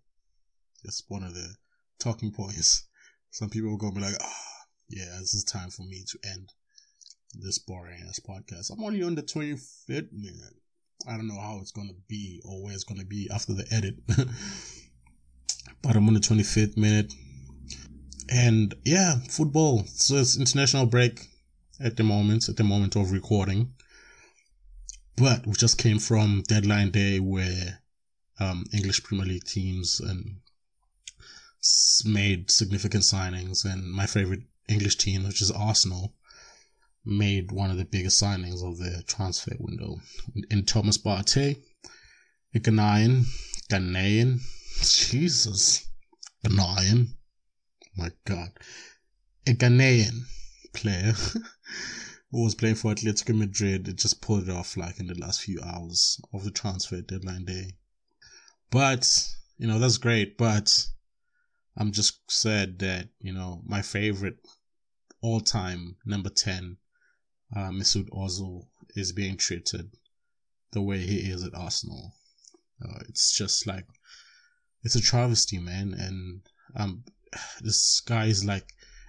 That's 0.85 1.03
one 1.09 1.23
of 1.23 1.33
the 1.35 1.55
talking 1.99 2.33
points. 2.33 2.85
Some 3.31 3.49
people 3.49 3.75
are 3.75 3.79
to 3.79 3.93
be 3.95 4.01
like, 4.01 4.17
ah, 4.21 4.27
oh, 4.27 4.50
yeah, 4.91 5.17
this 5.21 5.35
is 5.35 5.45
time 5.45 5.71
for 5.71 5.83
me 5.83 6.05
to 6.09 6.19
end 6.29 6.53
this 7.35 7.59
boring 7.59 8.03
ass 8.09 8.21
podcast. 8.21 8.71
I'm 8.73 8.83
only 8.83 9.03
on 9.03 9.15
the 9.15 9.23
25th 9.23 10.13
minute. 10.13 10.55
I 11.09 11.13
don't 11.13 11.29
know 11.29 11.41
how 11.41 11.59
it's 11.61 11.71
going 11.71 11.89
to 11.89 11.95
be 12.09 12.43
or 12.45 12.63
where 12.63 12.75
it's 12.75 12.85
going 12.85 13.01
to 13.01 13.07
be 13.07 13.29
after 13.33 13.55
the 13.55 13.67
edit. 13.71 13.95
but 15.83 15.97
I'm 15.97 16.09
on 16.09 16.15
the 16.15 16.21
25th 16.21 16.77
minute. 16.77 17.15
And 18.29 18.75
yeah, 18.85 19.17
football. 19.29 19.85
So 19.87 20.17
it's 20.17 20.39
international 20.39 20.87
break 20.87 21.29
at 21.81 21.97
the 21.97 22.03
moment, 22.03 22.49
at 22.49 22.57
the 22.57 22.65
moment 22.65 22.97
of 22.97 23.13
recording. 23.13 23.73
But 25.17 25.47
we 25.47 25.53
just 25.53 25.79
came 25.79 25.99
from 25.99 26.43
deadline 26.49 26.91
day 26.91 27.21
where 27.21 27.81
um, 28.41 28.65
English 28.73 29.05
Premier 29.05 29.27
League 29.27 29.45
teams 29.45 30.01
and 30.01 30.37
made 32.05 32.51
significant 32.51 33.03
signings, 33.03 33.65
and 33.65 33.91
my 33.93 34.07
favorite 34.07 34.43
English 34.71 34.97
team, 34.97 35.25
which 35.25 35.43
is 35.43 35.51
Arsenal, 35.51 36.15
made 37.05 37.51
one 37.51 37.71
of 37.71 37.77
the 37.77 37.85
biggest 37.85 38.23
signings 38.23 38.63
of 38.63 38.79
the 38.79 39.03
transfer 39.07 39.57
window 39.59 40.01
in 40.51 40.65
Thomas 40.65 40.99
Partey, 40.99 41.61
a 42.55 42.61
Ghanaian, 42.61 43.25
Ghanaian, 43.71 44.41
Jesus, 44.81 45.89
Ghanaian, 46.45 47.09
oh 47.09 47.87
my 47.97 48.11
God, 48.25 48.51
a 49.47 49.53
Ghanaian 49.53 50.23
player 50.73 51.13
who 52.31 52.45
was 52.45 52.55
playing 52.55 52.77
for 52.77 52.95
Atletico 52.95 53.37
Madrid. 53.37 53.89
It 53.89 53.97
just 53.97 54.21
pulled 54.21 54.49
it 54.49 54.51
off 54.51 54.77
like 54.77 55.01
in 55.01 55.07
the 55.07 55.15
last 55.15 55.43
few 55.43 55.61
hours 55.63 56.21
of 56.33 56.45
the 56.45 56.51
transfer 56.51 57.01
deadline 57.01 57.45
day. 57.45 57.73
But 58.71 59.29
you 59.59 59.67
know 59.67 59.79
that's 59.79 59.99
great. 59.99 60.39
But 60.39 60.87
I'm 61.77 61.93
just 61.93 62.21
sad 62.31 62.79
that 62.81 63.09
you 63.21 63.33
know 63.33 63.63
my 63.67 63.83
favorite 63.83 64.39
all-time 65.23 65.97
number 66.05 66.31
ten 66.31 66.77
uh, 67.55 67.71
Mesut 67.71 68.09
Ozil 68.11 68.67
is 68.95 69.13
being 69.13 69.37
treated 69.37 69.91
the 70.73 70.83
way 70.83 70.99
he 70.99 71.31
is 71.31 71.45
at 71.45 71.55
Arsenal. 71.55 72.15
Uh, 72.83 73.01
it's 73.09 73.37
just 73.37 73.67
like 73.67 73.87
it's 74.83 74.95
a 74.95 75.01
travesty, 75.01 75.59
man. 75.59 75.95
And 75.99 76.41
um, 76.77 77.05
this 77.61 78.01
guy 78.01 78.27
is 78.27 78.45
like 78.45 78.67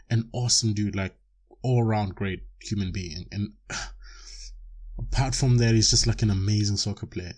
an 0.10 0.30
awesome 0.34 0.74
dude, 0.74 0.96
like 0.96 1.16
all 1.62 1.84
around 1.84 2.16
great 2.16 2.44
human 2.60 2.92
being. 2.92 3.26
And 3.32 3.54
apart 5.00 5.36
from 5.36 5.58
that, 5.58 5.74
he's 5.74 5.90
just 5.90 6.08
like 6.08 6.22
an 6.22 6.32
amazing 6.32 6.78
soccer 6.78 7.06
player. 7.06 7.36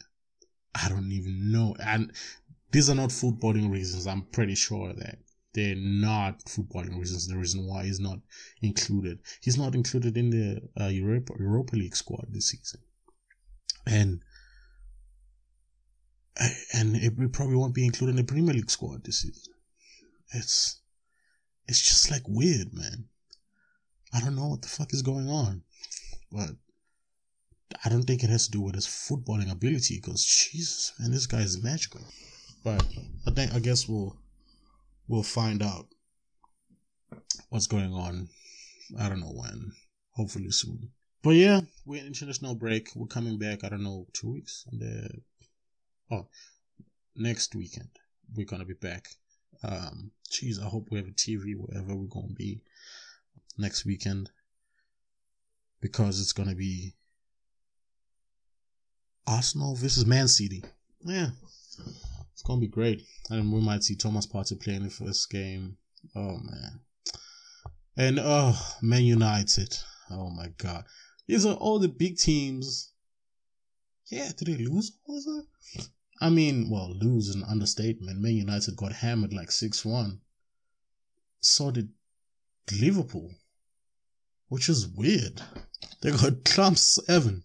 I 0.76 0.90
don't 0.90 1.12
even 1.12 1.52
know. 1.52 1.76
And 1.84 2.12
these 2.72 2.90
are 2.90 2.96
not 2.96 3.10
footballing 3.10 3.70
reasons. 3.70 4.08
I'm 4.08 4.24
pretty 4.24 4.56
sure 4.56 4.94
that 4.94 5.20
they're 5.54 5.76
not 5.76 6.46
footballing 6.46 6.98
reasons. 6.98 7.28
The 7.28 7.38
reason 7.38 7.68
why 7.68 7.86
he's 7.86 8.00
not 8.00 8.20
included. 8.62 9.20
He's 9.42 9.58
not 9.58 9.76
included 9.76 10.18
in 10.18 10.30
the 10.30 10.62
uh, 10.80 10.88
Europa, 10.88 11.34
Europa 11.40 11.76
League 11.76 11.96
squad 11.96 12.26
this 12.30 12.50
season. 12.50 12.82
And 13.86 14.22
and 16.74 16.96
it 16.96 17.32
probably 17.32 17.56
won't 17.56 17.76
be 17.76 17.86
included 17.86 18.12
in 18.12 18.16
the 18.18 18.24
Premier 18.24 18.56
League 18.56 18.72
squad 18.72 19.04
this 19.04 19.22
season. 19.22 19.54
It's 20.34 20.82
it's 21.68 21.82
just 21.82 22.10
like 22.10 22.24
weird, 22.28 22.74
man. 22.74 23.06
I 24.14 24.20
don't 24.20 24.36
know 24.36 24.48
what 24.48 24.62
the 24.62 24.68
fuck 24.68 24.94
is 24.94 25.02
going 25.02 25.30
on, 25.30 25.64
but 26.32 26.52
I 27.86 27.90
don't 27.90 28.04
think 28.04 28.24
it 28.24 28.30
has 28.30 28.46
to 28.46 28.52
do 28.52 28.62
with 28.62 28.76
his 28.76 28.88
footballing 28.88 29.52
ability. 29.52 29.96
Because 29.98 30.26
Jesus, 30.26 30.94
man, 31.00 31.12
this 31.12 31.28
guy 31.28 31.42
is 31.42 31.64
magical. 31.64 32.02
But 32.64 32.84
I 33.28 33.32
think 33.32 33.54
I 33.54 33.60
guess 33.60 33.88
we'll 33.88 34.18
we'll 35.08 35.24
find 35.24 35.62
out 35.62 35.88
what's 37.50 37.68
going 37.68 37.94
on. 37.94 38.30
I 39.00 39.10
don't 39.10 39.20
know 39.20 39.34
when. 39.34 39.72
Hopefully 40.12 40.52
soon. 40.52 40.92
but 41.24 41.32
yeah, 41.32 41.62
we're 41.86 42.02
in 42.02 42.08
international 42.08 42.56
break. 42.56 42.90
We're 42.96 43.08
coming 43.08 43.40
back. 43.40 43.64
I 43.64 43.70
don't 43.70 43.84
know, 43.84 44.08
two 44.14 44.34
weeks 44.34 44.66
oh 46.12 46.28
next 47.16 47.56
weekend. 47.56 47.90
We're 48.36 48.46
gonna 48.46 48.66
be 48.66 48.74
back. 48.76 49.08
Um, 49.64 50.12
geez, 50.30 50.60
I 50.60 50.66
hope 50.66 50.88
we 50.92 50.98
have 50.98 51.08
a 51.08 51.12
TV 51.12 51.56
wherever 51.56 51.96
we're 51.96 52.08
gonna 52.08 52.34
be 52.34 52.62
next 53.58 53.86
weekend 53.86 54.30
because 55.82 56.20
it's 56.20 56.34
gonna 56.34 56.56
be 56.56 56.94
Arsenal 59.26 59.76
versus 59.76 60.06
Man 60.06 60.28
City. 60.28 60.64
Yeah, 61.02 61.30
it's 62.34 62.42
gonna 62.42 62.60
be 62.60 62.68
great, 62.68 63.02
and 63.30 63.54
we 63.54 63.62
might 63.62 63.84
see 63.84 63.96
Thomas 63.96 64.28
Partey 64.28 64.60
playing 64.60 64.84
the 64.84 64.90
first 64.90 65.30
game. 65.30 65.78
Oh 66.16 66.38
man, 66.40 66.82
and 67.96 68.20
oh 68.22 68.60
Man 68.82 69.06
United. 69.06 69.78
Oh 70.10 70.30
my 70.30 70.48
God, 70.58 70.84
these 71.28 71.46
are 71.46 71.56
all 71.56 71.80
the 71.80 71.88
big 71.88 72.18
teams. 72.18 72.92
Yeah, 74.12 74.30
did 74.38 74.48
they 74.48 74.66
lose? 74.66 74.92
That? 75.08 75.46
I 76.20 76.30
mean, 76.30 76.70
well, 76.70 76.94
lose 76.94 77.30
is 77.30 77.36
an 77.36 77.44
understatement. 77.44 78.20
Man 78.20 78.34
United 78.34 78.76
got 78.76 78.92
hammered 78.92 79.34
like 79.34 79.52
six 79.52 79.86
one. 79.86 80.22
So 81.40 81.72
did 81.72 81.90
Liverpool, 82.80 83.32
which 84.50 84.70
is 84.70 84.88
weird. 84.88 85.42
They 86.02 86.12
got 86.12 86.44
clumped 86.46 86.80
seven 86.80 87.44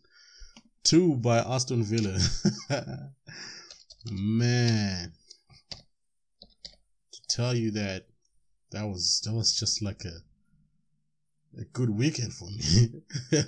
two 0.83 1.16
by 1.16 1.38
Aston 1.38 1.83
Villa. 1.85 2.18
Man, 4.11 5.12
to 7.12 7.21
tell 7.29 7.55
you 7.55 7.71
that 7.73 8.07
that 8.71 8.87
was 8.87 9.21
that 9.25 9.33
was 9.33 9.59
just 9.59 9.83
like 9.83 10.05
a 10.05 10.18
a 11.61 11.64
good 11.73 11.90
weekend 11.90 12.33
for 12.33 12.47
me. 12.47 13.03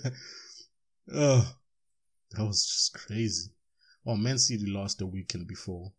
oh, 1.14 1.54
that 2.32 2.44
was 2.44 2.66
just 2.66 2.94
crazy. 2.94 3.50
Well, 4.04 4.16
Man 4.16 4.38
City 4.38 4.66
lost 4.66 4.98
the 4.98 5.06
weekend 5.06 5.46
before 5.46 5.92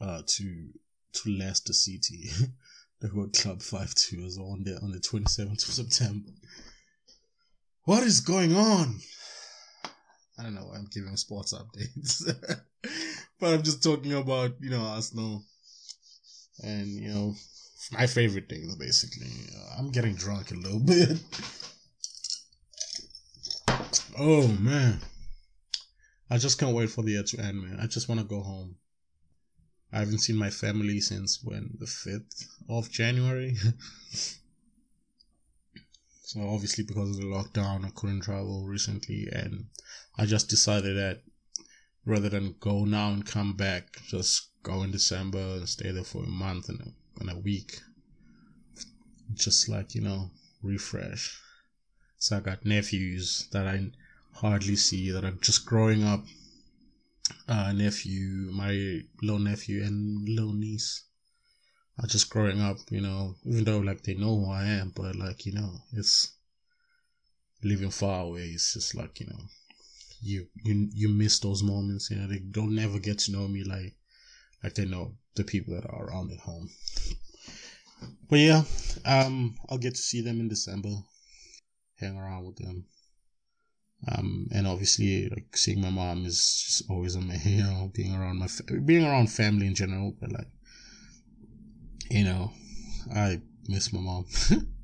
uh, 0.00 0.22
to 0.26 0.68
to 1.12 1.30
Leicester 1.30 1.72
City. 1.72 2.30
they 3.00 3.08
got 3.08 3.32
club 3.32 3.62
five 3.62 3.94
two 3.94 4.24
as 4.24 4.38
well 4.38 4.50
on 4.52 4.64
the 4.64 4.78
on 4.82 4.92
the 4.92 5.00
twenty 5.00 5.26
seventh 5.26 5.66
of 5.68 5.74
September. 5.74 6.30
What 7.84 8.02
is 8.02 8.20
going 8.20 8.56
on? 8.56 9.00
I 10.38 10.42
don't 10.42 10.54
know. 10.54 10.66
Why 10.66 10.76
I'm 10.76 10.88
giving 10.90 11.16
sports 11.16 11.54
updates, 11.54 12.24
but 13.40 13.54
I'm 13.54 13.62
just 13.62 13.82
talking 13.82 14.12
about 14.12 14.52
you 14.60 14.70
know 14.70 14.82
Arsenal 14.82 15.42
and 16.62 16.88
you 16.88 17.12
know 17.12 17.34
my 17.92 18.06
favorite 18.06 18.48
things 18.48 18.74
basically. 18.76 19.32
Uh, 19.56 19.76
I'm 19.78 19.90
getting 19.90 20.14
drunk 20.14 20.50
a 20.50 20.54
little 20.54 20.80
bit. 20.84 21.18
oh 24.18 24.48
man, 24.48 25.00
I 26.30 26.38
just 26.38 26.58
can't 26.58 26.74
wait 26.74 26.90
for 26.90 27.02
the 27.02 27.12
year 27.12 27.22
to 27.22 27.40
end, 27.40 27.62
man. 27.62 27.78
I 27.80 27.86
just 27.86 28.08
want 28.08 28.20
to 28.20 28.26
go 28.26 28.42
home. 28.42 28.76
I 29.92 29.98
haven't 30.00 30.18
seen 30.18 30.36
my 30.36 30.50
family 30.50 31.00
since 31.00 31.40
when 31.42 31.76
the 31.78 31.86
fifth 31.86 32.48
of 32.68 32.90
January. 32.90 33.56
so 36.22 36.40
obviously 36.48 36.82
because 36.82 37.10
of 37.10 37.16
the 37.16 37.26
lockdown, 37.28 37.84
I 37.84 37.90
couldn't 37.94 38.22
travel 38.22 38.64
recently, 38.66 39.28
and 39.30 39.66
I 40.18 40.26
just 40.26 40.48
decided 40.48 40.96
that 40.96 41.22
rather 42.06 42.28
than 42.28 42.56
go 42.60 42.84
now 42.84 43.10
and 43.10 43.24
come 43.26 43.54
back, 43.54 44.00
just 44.06 44.48
go 44.62 44.82
in 44.82 44.90
December 44.90 45.38
and 45.38 45.68
stay 45.68 45.90
there 45.90 46.04
for 46.04 46.24
a 46.24 46.28
month 46.28 46.68
and 46.68 46.80
a, 46.80 47.20
and 47.20 47.30
a 47.30 47.38
week. 47.38 47.80
Just 49.32 49.68
like, 49.68 49.94
you 49.94 50.02
know, 50.02 50.30
refresh. 50.62 51.40
So 52.18 52.36
I 52.36 52.40
got 52.40 52.64
nephews 52.64 53.48
that 53.52 53.66
I 53.66 53.90
hardly 54.32 54.76
see 54.76 55.10
that 55.10 55.24
are 55.24 55.32
just 55.32 55.66
growing 55.66 56.04
up. 56.04 56.24
Uh, 57.48 57.72
nephew, 57.72 58.50
my 58.52 59.00
little 59.22 59.38
nephew 59.38 59.82
and 59.82 60.28
little 60.28 60.52
niece 60.52 61.04
are 61.98 62.06
just 62.06 62.28
growing 62.28 62.60
up, 62.60 62.76
you 62.90 63.00
know, 63.00 63.34
even 63.44 63.64
though 63.64 63.78
like 63.78 64.02
they 64.02 64.14
know 64.14 64.40
who 64.40 64.50
I 64.50 64.64
am, 64.66 64.92
but 64.94 65.16
like, 65.16 65.46
you 65.46 65.52
know, 65.52 65.70
it's 65.92 66.32
living 67.62 67.90
far 67.90 68.24
away. 68.24 68.42
It's 68.42 68.74
just 68.74 68.94
like, 68.94 69.20
you 69.20 69.26
know, 69.26 69.40
you 70.24 70.48
you 70.64 70.88
you 70.92 71.08
miss 71.08 71.38
those 71.38 71.62
moments. 71.62 72.10
You 72.10 72.16
know, 72.16 72.26
they 72.26 72.38
don't 72.38 72.74
never 72.74 72.98
get 72.98 73.18
to 73.20 73.32
know 73.32 73.46
me 73.46 73.62
like 73.62 73.94
like 74.62 74.74
they 74.74 74.86
know 74.86 75.14
the 75.36 75.44
people 75.44 75.74
that 75.74 75.88
are 75.88 76.06
around 76.06 76.32
at 76.32 76.40
home. 76.40 76.70
But 78.28 78.38
yeah, 78.38 78.62
um, 79.04 79.56
I'll 79.68 79.78
get 79.78 79.94
to 79.94 80.02
see 80.02 80.20
them 80.22 80.40
in 80.40 80.48
December, 80.48 80.94
hang 82.00 82.16
around 82.16 82.46
with 82.46 82.56
them. 82.56 82.86
Um, 84.08 84.48
and 84.52 84.66
obviously, 84.66 85.28
like 85.28 85.56
seeing 85.56 85.80
my 85.80 85.90
mom 85.90 86.24
is 86.26 86.36
just 86.36 86.90
always 86.90 87.14
amazing. 87.14 87.52
You 87.58 87.62
know, 87.62 87.90
being 87.94 88.14
around 88.14 88.38
my 88.38 88.46
fa- 88.46 88.80
being 88.84 89.04
around 89.04 89.30
family 89.30 89.66
in 89.66 89.74
general, 89.74 90.14
but 90.20 90.32
like, 90.32 90.48
you 92.10 92.24
know, 92.24 92.52
I 93.14 93.40
miss 93.68 93.92
my 93.92 94.00
mom. 94.00 94.26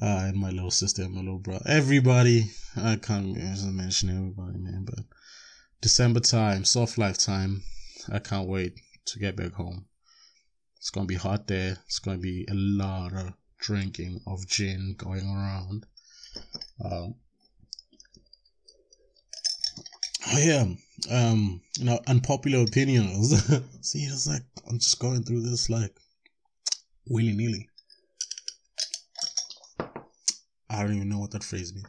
uh, 0.00 0.26
and 0.28 0.36
my 0.36 0.50
little 0.50 0.70
sister 0.70 1.08
my 1.08 1.20
little 1.20 1.38
brother. 1.38 1.64
Everybody, 1.66 2.50
I 2.76 2.96
can't 2.96 3.36
mention 3.36 4.10
everybody, 4.10 4.58
man, 4.58 4.84
but 4.84 5.04
December 5.80 6.20
time, 6.20 6.64
soft 6.64 6.98
life 6.98 7.18
time. 7.18 7.62
I 8.10 8.18
can't 8.18 8.48
wait 8.48 8.74
to 9.06 9.18
get 9.18 9.36
back 9.36 9.52
home. 9.52 9.86
It's 10.78 10.90
gonna 10.90 11.06
be 11.06 11.16
hot 11.16 11.46
there. 11.46 11.78
It's 11.86 11.98
gonna 11.98 12.18
be 12.18 12.46
a 12.48 12.54
lot 12.54 13.12
of 13.12 13.32
drinking 13.58 14.20
of 14.26 14.46
gin 14.46 14.94
going 14.96 15.26
around. 15.26 15.86
Um, 16.84 17.14
oh 20.32 20.38
yeah, 20.38 20.64
um, 21.10 21.60
you 21.76 21.84
know, 21.84 22.00
unpopular 22.06 22.62
opinions. 22.62 23.44
See, 23.80 24.00
it's 24.00 24.26
like 24.26 24.42
I'm 24.68 24.78
just 24.78 24.98
going 24.98 25.24
through 25.24 25.42
this 25.42 25.68
like 25.68 25.96
willy 27.08 27.32
nilly. 27.32 27.68
I 30.70 30.82
don't 30.82 30.94
even 30.94 31.08
know 31.08 31.18
what 31.18 31.30
that 31.32 31.44
phrase 31.44 31.74
means. 31.74 31.86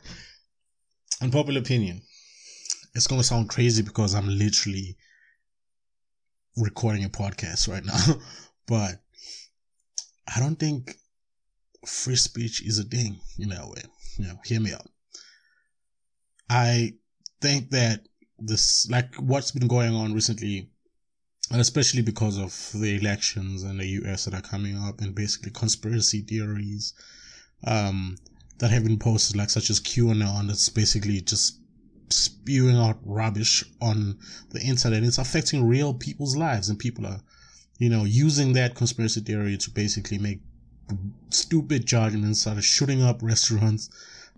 Unpopular 1.21 1.59
opinion. 1.59 2.01
It's 2.95 3.07
gonna 3.07 3.23
sound 3.23 3.49
crazy 3.49 3.83
because 3.83 4.15
I'm 4.15 4.27
literally 4.27 4.97
recording 6.57 7.03
a 7.03 7.09
podcast 7.09 7.67
right 7.67 7.85
now, 7.85 8.21
but 8.67 9.01
I 10.35 10.39
don't 10.39 10.57
think 10.57 10.95
free 11.85 12.15
speech 12.15 12.65
is 12.65 12.79
a 12.79 12.83
thing 12.83 13.19
in 13.37 13.49
that 13.49 13.67
way. 13.67 13.81
You 14.17 14.27
know, 14.27 14.39
hear 14.45 14.59
me 14.59 14.73
out. 14.73 14.87
I 16.49 16.93
think 17.41 17.69
that 17.71 18.07
this, 18.37 18.89
like 18.89 19.13
what's 19.15 19.51
been 19.51 19.67
going 19.67 19.93
on 19.93 20.13
recently, 20.13 20.69
especially 21.51 22.01
because 22.01 22.37
of 22.37 22.79
the 22.79 22.97
elections 22.97 23.63
in 23.63 23.77
the 23.77 23.87
US 24.03 24.25
that 24.25 24.33
are 24.33 24.41
coming 24.41 24.77
up 24.77 25.01
and 25.01 25.15
basically 25.15 25.51
conspiracy 25.51 26.21
theories, 26.21 26.93
um, 27.65 28.17
that 28.59 28.71
have 28.71 28.83
been 28.83 28.99
posted, 28.99 29.35
like 29.35 29.49
such 29.49 29.69
as 29.69 29.79
QAnon, 29.79 30.47
that's 30.47 30.69
basically 30.69 31.21
just 31.21 31.59
spewing 32.09 32.75
out 32.75 32.97
rubbish 33.03 33.63
on 33.81 34.17
the 34.51 34.61
internet. 34.61 35.03
It's 35.03 35.17
affecting 35.17 35.67
real 35.67 35.93
people's 35.93 36.35
lives, 36.35 36.69
and 36.69 36.77
people 36.77 37.05
are, 37.05 37.21
you 37.77 37.89
know, 37.89 38.03
using 38.03 38.53
that 38.53 38.75
conspiracy 38.75 39.21
theory 39.21 39.57
to 39.57 39.71
basically 39.71 40.17
make 40.17 40.41
stupid 41.29 41.85
judgments, 41.85 42.45
of 42.45 42.63
shooting 42.63 43.01
up 43.01 43.19
restaurants 43.21 43.89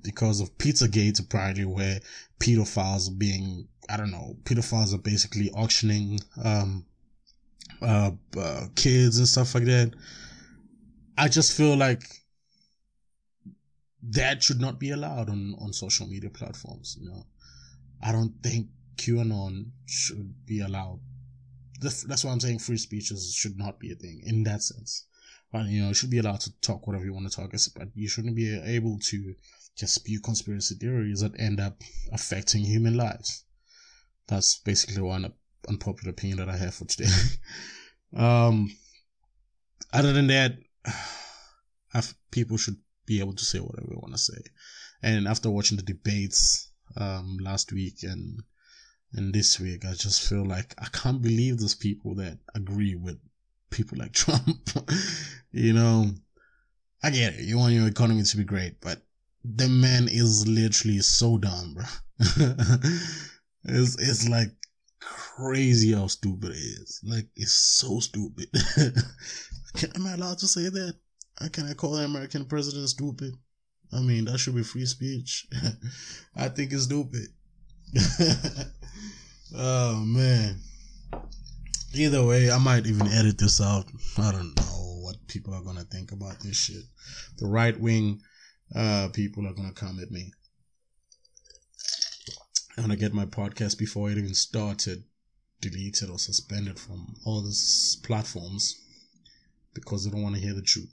because 0.03 0.39
of 0.39 0.55
Pizzagate, 0.57 1.19
apparently, 1.19 1.65
where 1.65 1.99
pedophiles 2.39 3.09
are 3.09 3.15
being, 3.15 3.67
I 3.89 3.97
don't 3.97 4.11
know, 4.11 4.35
pedophiles 4.43 4.93
are 4.93 4.99
basically 4.99 5.49
auctioning 5.51 6.19
um, 6.43 6.85
uh, 7.81 8.11
uh, 8.37 8.65
kids 8.75 9.17
and 9.17 9.27
stuff 9.27 9.55
like 9.55 9.65
that. 9.65 9.93
I 11.17 11.27
just 11.27 11.53
feel 11.55 11.75
like 11.75 12.20
that 14.09 14.41
should 14.41 14.59
not 14.59 14.79
be 14.79 14.91
allowed 14.91 15.29
on, 15.29 15.55
on 15.59 15.73
social 15.73 16.07
media 16.07 16.29
platforms. 16.29 16.97
You 16.99 17.09
know, 17.09 17.25
I 18.01 18.11
don't 18.11 18.33
think 18.41 18.67
QAnon 18.97 19.71
should 19.85 20.45
be 20.45 20.61
allowed. 20.61 20.99
That's 21.79 22.23
why 22.23 22.31
I'm 22.31 22.39
saying 22.39 22.59
free 22.59 22.77
speeches 22.77 23.33
should 23.33 23.57
not 23.57 23.79
be 23.79 23.91
a 23.91 23.95
thing 23.95 24.21
in 24.23 24.43
that 24.43 24.61
sense. 24.61 25.05
But, 25.51 25.65
you 25.65 25.81
know, 25.81 25.89
you 25.89 25.93
should 25.93 26.11
be 26.11 26.19
allowed 26.19 26.39
to 26.41 26.61
talk 26.61 26.87
whatever 26.87 27.03
you 27.03 27.13
want 27.13 27.29
to 27.29 27.35
talk, 27.35 27.51
but 27.75 27.89
you 27.95 28.07
shouldn't 28.07 28.35
be 28.35 28.57
able 28.57 28.99
to 28.99 29.35
just 29.75 29.95
spew 29.95 30.19
conspiracy 30.21 30.75
theories 30.75 31.21
that 31.21 31.39
end 31.39 31.59
up 31.59 31.81
affecting 32.11 32.63
human 32.63 32.95
lives. 32.95 33.43
That's 34.27 34.59
basically 34.59 35.01
one 35.01 35.33
unpopular 35.67 36.11
opinion 36.11 36.37
that 36.37 36.49
I 36.49 36.57
have 36.57 36.75
for 36.75 36.85
today. 36.85 37.09
um, 38.15 38.71
other 39.91 40.13
than 40.13 40.27
that, 40.27 40.57
people 42.31 42.57
should 42.57 42.77
be 43.11 43.19
able 43.19 43.35
to 43.35 43.45
say 43.45 43.59
whatever 43.59 43.87
we 43.89 43.97
want 43.97 44.13
to 44.13 44.17
say. 44.17 44.41
And 45.03 45.27
after 45.27 45.49
watching 45.51 45.77
the 45.77 45.83
debates 45.83 46.71
um, 46.95 47.37
last 47.41 47.73
week 47.73 48.03
and 48.03 48.41
and 49.13 49.33
this 49.33 49.59
week, 49.59 49.83
I 49.83 49.93
just 49.93 50.27
feel 50.29 50.45
like 50.45 50.73
I 50.77 50.87
can't 50.93 51.21
believe 51.21 51.57
those 51.57 51.75
people 51.75 52.15
that 52.15 52.37
agree 52.55 52.95
with 52.95 53.19
people 53.69 53.97
like 53.97 54.13
Trump. 54.21 54.69
you 55.51 55.73
know, 55.73 56.11
I 57.03 57.09
get 57.09 57.33
it. 57.33 57.41
You 57.41 57.57
want 57.57 57.73
your 57.73 57.87
economy 57.87 58.23
to 58.23 58.37
be 58.37 58.45
great, 58.45 58.79
but 58.79 59.01
the 59.43 59.67
man 59.67 60.07
is 60.07 60.47
literally 60.47 60.99
so 60.99 61.37
dumb, 61.37 61.73
bro. 61.73 61.85
it's 63.65 63.95
it's 63.99 64.29
like 64.29 64.51
crazy 65.01 65.91
how 65.91 66.07
stupid 66.07 66.51
it 66.51 66.63
is. 66.81 67.01
Like 67.03 67.27
it's 67.35 67.53
so 67.53 67.99
stupid. 67.99 68.47
am 69.95 70.07
I 70.07 70.13
allowed 70.13 70.39
to 70.39 70.47
say 70.47 70.69
that? 70.69 70.95
Can 71.49 71.67
I 71.67 71.73
call 71.73 71.93
the 71.93 72.03
American 72.03 72.45
president 72.45 72.89
stupid? 72.89 73.33
I 73.93 73.99
mean, 73.99 74.25
that 74.25 74.37
should 74.37 74.55
be 74.55 74.63
free 74.63 74.85
speech. 74.85 75.47
I 76.35 76.47
think 76.49 76.71
it's 76.71 76.83
stupid. 76.83 77.27
oh 79.55 80.03
man. 80.05 80.59
Either 81.93 82.25
way, 82.25 82.49
I 82.49 82.57
might 82.57 82.85
even 82.85 83.07
edit 83.07 83.37
this 83.37 83.59
out. 83.59 83.85
I 84.17 84.31
don't 84.31 84.55
know 84.55 85.01
what 85.03 85.27
people 85.27 85.53
are 85.53 85.63
gonna 85.63 85.83
think 85.83 86.11
about 86.13 86.39
this 86.39 86.55
shit. 86.55 86.83
The 87.37 87.47
right 87.47 87.77
wing 87.77 88.21
uh, 88.73 89.09
people 89.11 89.45
are 89.47 89.53
gonna 89.53 89.73
come 89.73 89.99
at 90.01 90.11
me. 90.11 90.31
I'm 92.77 92.83
gonna 92.83 92.95
get 92.95 93.13
my 93.13 93.25
podcast 93.25 93.77
before 93.77 94.09
it 94.09 94.17
even 94.17 94.33
started 94.33 95.03
deleted 95.59 96.09
or 96.09 96.17
suspended 96.17 96.79
from 96.79 97.15
all 97.25 97.41
these 97.41 97.97
platforms 98.03 98.79
because 99.73 100.03
they 100.03 100.11
don't 100.11 100.23
want 100.23 100.35
to 100.35 100.41
hear 100.41 100.53
the 100.53 100.61
truth. 100.61 100.91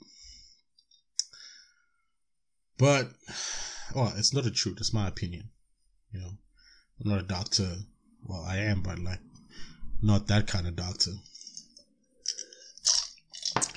But, 2.79 3.09
well, 3.95 4.13
it's 4.17 4.33
not 4.33 4.45
the 4.45 4.51
truth. 4.51 4.79
It's 4.79 4.95
my 4.95 5.09
opinion. 5.09 5.51
You 6.13 6.21
know, 6.21 6.31
I'm 7.03 7.11
not 7.11 7.21
a 7.21 7.27
doctor. 7.27 7.77
Well, 8.25 8.43
I 8.43 8.59
am, 8.59 8.83
but 8.83 8.99
like, 8.99 9.21
not 10.01 10.29
that 10.29 10.47
kind 10.47 10.67
of 10.67 10.77
doctor. 10.77 11.11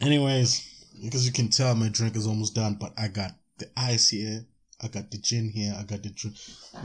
Anyways, 0.01 0.85
because 1.01 1.25
you 1.25 1.31
can 1.31 1.49
tell 1.49 1.75
my 1.75 1.89
drink 1.89 2.15
is 2.15 2.27
almost 2.27 2.55
done, 2.55 2.77
but 2.79 2.93
I 2.97 3.07
got 3.07 3.31
the 3.57 3.69
ice 3.75 4.09
here. 4.09 4.45
I 4.83 4.87
got 4.87 5.11
the 5.11 5.17
gin 5.17 5.49
here. 5.49 5.75
I 5.77 5.83
got 5.83 6.03
the 6.03 6.09
drink. 6.09 6.37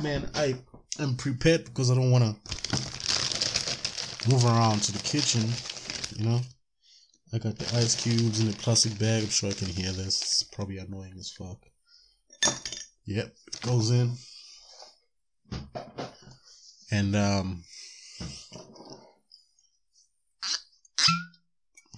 Man, 0.03 0.29
I 0.35 0.57
am 0.99 1.17
prepared 1.17 1.65
because 1.65 1.91
I 1.91 1.95
don't 1.95 2.11
want 2.11 2.25
to 2.25 4.31
move 4.31 4.45
around 4.45 4.83
to 4.83 4.93
the 4.93 5.03
kitchen. 5.03 5.49
You 6.17 6.27
know, 6.27 6.41
I 7.33 7.39
got 7.39 7.59
the 7.59 7.77
ice 7.77 7.95
cubes 7.95 8.41
in 8.41 8.51
the 8.51 8.57
plastic 8.57 8.99
bag. 8.99 9.23
I'm 9.23 9.29
sure 9.29 9.51
I 9.51 9.55
can 9.55 9.69
hear 9.69 9.93
this. 9.93 10.23
It's 10.23 10.43
probably 10.43 10.79
annoying 10.79 11.15
as 11.19 11.31
fuck. 11.31 11.59
Yep, 13.07 13.35
goes 13.63 13.91
in. 13.91 14.15
And 16.91 17.15
um 17.15 17.65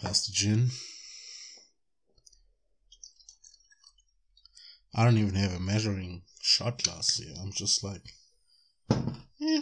that's 0.02 0.26
the 0.26 0.32
gin. 0.32 0.68
I 4.94 5.04
don't 5.04 5.18
even 5.18 5.34
have 5.34 5.54
a 5.54 5.60
measuring 5.60 6.22
shot 6.40 6.82
glass 6.82 7.16
here. 7.16 7.34
I'm 7.40 7.52
just 7.52 7.84
like, 7.84 8.02
yeah, 9.38 9.60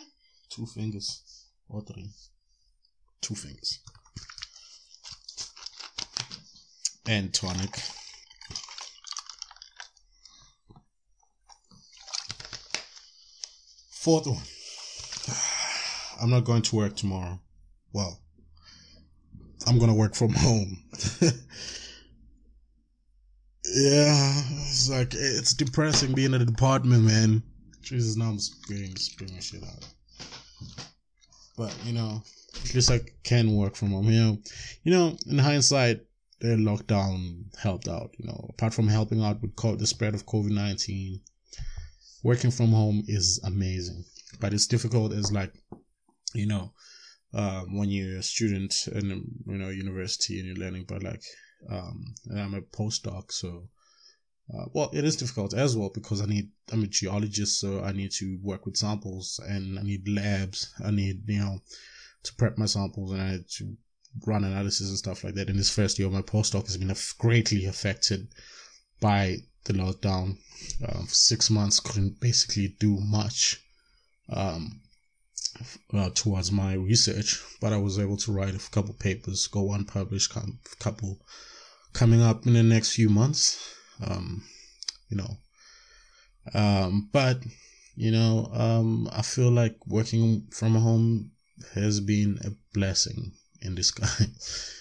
two 0.49 0.67
fingers 0.67 1.23
or 1.69 1.83
three. 1.83 2.11
Two 3.21 3.35
fingers. 3.35 3.81
And 7.07 7.33
tonic. 7.35 7.79
Fourth 14.07 14.29
one. 14.29 14.39
I'm 16.23 16.31
not 16.31 16.45
going 16.45 16.63
to 16.63 16.77
work 16.77 16.95
tomorrow. 16.95 17.41
Well, 17.93 18.21
I'm 19.67 19.79
going 19.79 19.91
to 19.91 19.97
work 19.97 20.15
from 20.15 20.33
home. 20.33 20.79
yeah, 23.65 24.43
it's 24.63 24.89
like, 24.89 25.13
it's 25.13 25.55
depressing 25.55 26.13
being 26.13 26.35
in 26.35 26.41
a 26.41 26.45
department, 26.45 27.03
man. 27.03 27.43
Jesus, 27.83 28.17
now 28.17 28.27
I'm 28.27 28.39
spitting, 28.39 28.95
spitting 28.95 29.41
shit 29.41 29.65
out. 29.65 29.89
But, 31.57 31.77
you 31.85 31.93
know, 31.93 32.23
at 32.65 32.75
least 32.77 32.93
I 32.93 33.01
can 33.25 33.57
work 33.57 33.75
from 33.75 33.91
home. 33.91 34.09
You 34.09 34.21
know, 34.21 34.39
you 34.85 34.93
know, 34.93 35.17
in 35.29 35.39
hindsight, 35.39 36.03
the 36.39 36.55
lockdown 36.55 37.47
helped 37.59 37.89
out, 37.89 38.15
you 38.19 38.27
know, 38.29 38.47
apart 38.51 38.73
from 38.73 38.87
helping 38.87 39.25
out 39.25 39.43
with 39.43 39.57
the 39.81 39.87
spread 39.89 40.15
of 40.15 40.27
COVID 40.27 40.53
19 40.53 41.23
working 42.27 42.51
from 42.51 42.73
home 42.73 43.05
is 43.07 43.41
amazing, 43.45 44.05
but 44.41 44.53
it's 44.53 44.67
difficult 44.67 45.13
as 45.13 45.31
like, 45.31 45.53
you 46.35 46.47
know, 46.47 46.73
um, 47.33 47.77
when 47.79 47.89
you're 47.89 48.19
a 48.19 48.23
student 48.23 48.89
in 48.93 49.07
you 49.47 49.59
know 49.59 49.69
university 49.69 50.39
and 50.39 50.49
you're 50.49 50.65
learning. 50.65 50.87
But 50.89 51.05
like, 51.05 51.23
um, 51.71 52.15
I'm 52.37 52.55
a 52.55 52.63
postdoc, 52.63 53.31
so 53.31 53.69
uh, 54.53 54.65
well, 54.73 54.91
it 54.93 55.05
is 55.05 55.17
difficult 55.17 55.55
as 55.55 55.77
well 55.77 55.91
because 55.95 56.21
I 56.21 56.27
need 56.27 56.51
I'm 56.73 56.83
a 56.83 56.89
geologist, 56.89 57.61
so 57.61 57.83
I 57.85 57.93
need 57.93 58.11
to 58.13 58.39
work 58.43 58.67
with 58.67 58.77
samples 58.77 59.41
and 59.49 59.79
I 59.79 59.83
need 59.83 60.09
labs. 60.09 60.75
I 60.85 60.91
need 60.91 61.23
you 61.29 61.39
know 61.39 61.61
to 62.25 62.35
prep 62.35 62.59
my 62.59 62.67
samples 62.67 63.13
and 63.13 63.23
I 63.23 63.31
need 63.33 63.49
to 63.59 63.77
run 64.27 64.43
analysis 64.43 64.89
and 64.89 64.99
stuff 64.99 65.23
like 65.23 65.35
that. 65.35 65.49
In 65.49 65.57
this 65.57 65.75
first 65.75 65.97
year, 65.97 66.11
my 66.11 66.23
postdoc 66.23 66.67
has 66.67 66.77
been 66.77 66.95
greatly 67.19 67.67
affected 67.67 68.27
by 69.01 69.37
the 69.67 69.73
lockdown. 69.75 70.37
Uh, 70.87 71.03
six 71.07 71.51
months 71.51 71.81
couldn't 71.81 72.21
basically 72.21 72.75
do 72.81 72.99
much 73.01 73.61
um, 74.31 74.81
uh, 75.93 76.11
towards 76.15 76.51
my 76.51 76.75
research, 76.75 77.43
but 77.61 77.73
I 77.73 77.77
was 77.77 77.99
able 77.99 78.17
to 78.19 78.33
write 78.33 78.55
a 78.55 78.71
couple 78.71 78.95
papers, 78.95 79.47
go 79.47 79.73
unpublished, 79.73 80.33
come, 80.33 80.59
couple 80.79 81.19
coming 81.93 82.23
up 82.23 82.47
in 82.47 82.55
the 82.55 82.63
next 82.63 82.95
few 82.95 83.09
months. 83.09 83.75
Um, 84.07 84.45
you 85.09 85.17
know, 85.17 85.39
um, 86.55 87.09
but 87.13 87.39
you 87.97 88.11
know, 88.11 88.51
um, 88.53 89.09
I 89.13 89.23
feel 89.23 89.51
like 89.51 89.77
working 89.87 90.47
from 90.51 90.75
home 90.75 91.31
has 91.75 92.01
been 92.01 92.39
a 92.45 92.51
blessing 92.75 93.33
in 93.63 93.75
disguise 93.75 94.75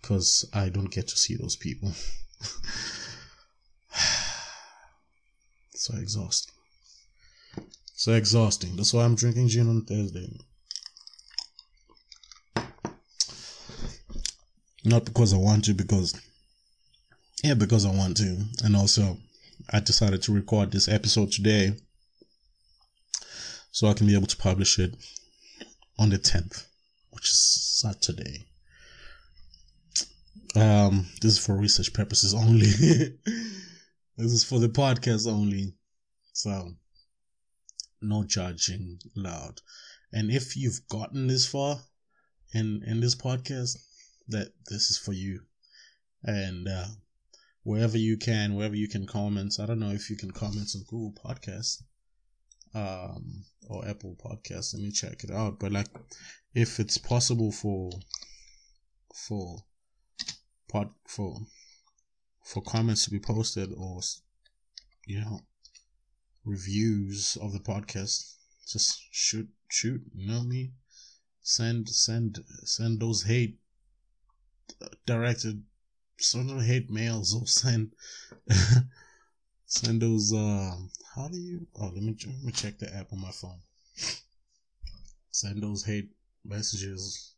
because 0.00 0.48
uh, 0.54 0.58
I 0.58 0.68
don't 0.70 0.90
get 0.90 1.08
to 1.08 1.16
see 1.16 1.36
those 1.36 1.56
people. 1.56 1.92
so 5.82 5.96
exhausting. 5.96 6.54
So 7.96 8.12
exhausting. 8.12 8.76
That's 8.76 8.94
why 8.94 9.02
I'm 9.02 9.16
drinking 9.16 9.48
gin 9.48 9.68
on 9.68 9.84
Thursday. 9.84 10.28
Not 14.84 15.04
because 15.04 15.34
I 15.34 15.38
want 15.38 15.64
to, 15.64 15.74
because 15.74 16.14
yeah, 17.42 17.54
because 17.54 17.84
I 17.84 17.90
want 17.90 18.16
to, 18.18 18.44
and 18.62 18.76
also 18.76 19.18
I 19.70 19.80
decided 19.80 20.22
to 20.22 20.32
record 20.32 20.70
this 20.70 20.86
episode 20.86 21.32
today 21.32 21.74
so 23.72 23.88
I 23.88 23.94
can 23.94 24.06
be 24.06 24.14
able 24.14 24.28
to 24.28 24.36
publish 24.36 24.78
it 24.78 24.94
on 25.98 26.10
the 26.10 26.18
10th, 26.18 26.64
which 27.10 27.24
is 27.24 27.40
Saturday. 27.80 28.46
Um, 30.54 31.08
this 31.20 31.32
is 31.32 31.44
for 31.44 31.56
research 31.56 31.92
purposes 31.92 32.34
only. 32.34 32.68
this 34.22 34.32
is 34.32 34.44
for 34.44 34.58
the 34.58 34.68
podcast 34.68 35.30
only. 35.30 35.74
So, 36.32 36.74
no 38.00 38.24
judging 38.24 38.98
allowed. 39.16 39.60
And 40.12 40.30
if 40.30 40.56
you've 40.56 40.86
gotten 40.88 41.26
this 41.26 41.46
far 41.46 41.80
in, 42.54 42.82
in 42.86 43.00
this 43.00 43.14
podcast, 43.14 43.78
that 44.28 44.52
this 44.68 44.90
is 44.90 44.98
for 44.98 45.12
you. 45.12 45.40
And, 46.22 46.68
uh, 46.68 46.86
wherever 47.64 47.98
you 47.98 48.16
can, 48.16 48.54
wherever 48.54 48.74
you 48.74 48.88
can 48.88 49.06
comment. 49.06 49.54
I 49.60 49.66
don't 49.66 49.80
know 49.80 49.90
if 49.90 50.10
you 50.10 50.16
can 50.16 50.30
comment 50.30 50.70
on 50.74 50.82
Google 50.88 51.14
Podcasts, 51.24 51.82
um, 52.74 53.44
or 53.68 53.86
Apple 53.86 54.16
Podcasts. 54.24 54.74
Let 54.74 54.82
me 54.82 54.90
check 54.90 55.24
it 55.24 55.30
out. 55.30 55.58
But 55.58 55.72
like, 55.72 55.88
if 56.54 56.80
it's 56.80 56.98
possible 56.98 57.52
for, 57.52 57.90
for 59.14 59.64
pod 60.68 60.90
for 61.06 61.38
for 62.42 62.62
comments 62.62 63.04
to 63.04 63.10
be 63.10 63.20
posted 63.20 63.72
or 63.76 64.00
you 65.06 65.20
know 65.20 65.40
reviews 66.44 67.36
of 67.40 67.52
the 67.52 67.60
podcast. 67.60 68.34
Just 68.66 69.02
shoot 69.10 69.48
shoot 69.68 70.02
you 70.14 70.28
know 70.28 70.42
me? 70.42 70.72
Send 71.42 71.88
send 71.88 72.40
send 72.64 73.00
those 73.00 73.24
hate 73.24 73.58
directed 75.06 75.62
send 76.18 76.50
those 76.50 76.66
hate 76.66 76.90
mails 76.90 77.34
or 77.34 77.46
send 77.46 77.92
send 79.66 80.02
those 80.02 80.32
uh 80.32 80.76
how 81.14 81.28
do 81.28 81.38
you 81.38 81.66
oh 81.80 81.90
let 81.94 82.02
me 82.02 82.16
let 82.26 82.44
me 82.44 82.52
check 82.52 82.78
the 82.78 82.94
app 82.94 83.12
on 83.12 83.20
my 83.20 83.30
phone. 83.30 83.60
Send 85.30 85.62
those 85.62 85.84
hate 85.84 86.10
messages 86.44 87.31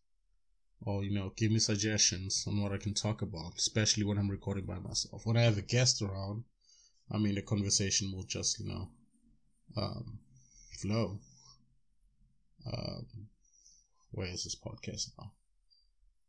or 0.87 1.03
you 1.03 1.15
know 1.15 1.33
give 1.37 1.51
me 1.51 1.59
suggestions 1.59 2.45
on 2.47 2.61
what 2.63 2.73
I 2.73 2.77
can 2.79 2.95
talk 2.95 3.23
about, 3.23 3.55
especially 3.57 4.05
when 4.05 4.19
I'm 4.19 4.31
recording 4.31 4.65
by 4.65 4.79
myself. 4.79 5.25
When 5.25 5.37
I 5.37 5.43
have 5.43 5.59
a 5.59 5.63
guest 5.63 6.03
around, 6.03 6.45
I 7.11 7.19
mean 7.19 7.35
the 7.35 7.43
conversation 7.43 8.13
will 8.13 8.25
just 8.25 8.61
you 8.61 8.69
know 8.69 8.89
um, 9.77 10.19
flow. 10.81 11.19
Um, 12.67 13.07
where 14.13 14.29
is 14.29 14.45
this 14.45 14.55
podcast 14.57 15.11
now? 15.19 15.33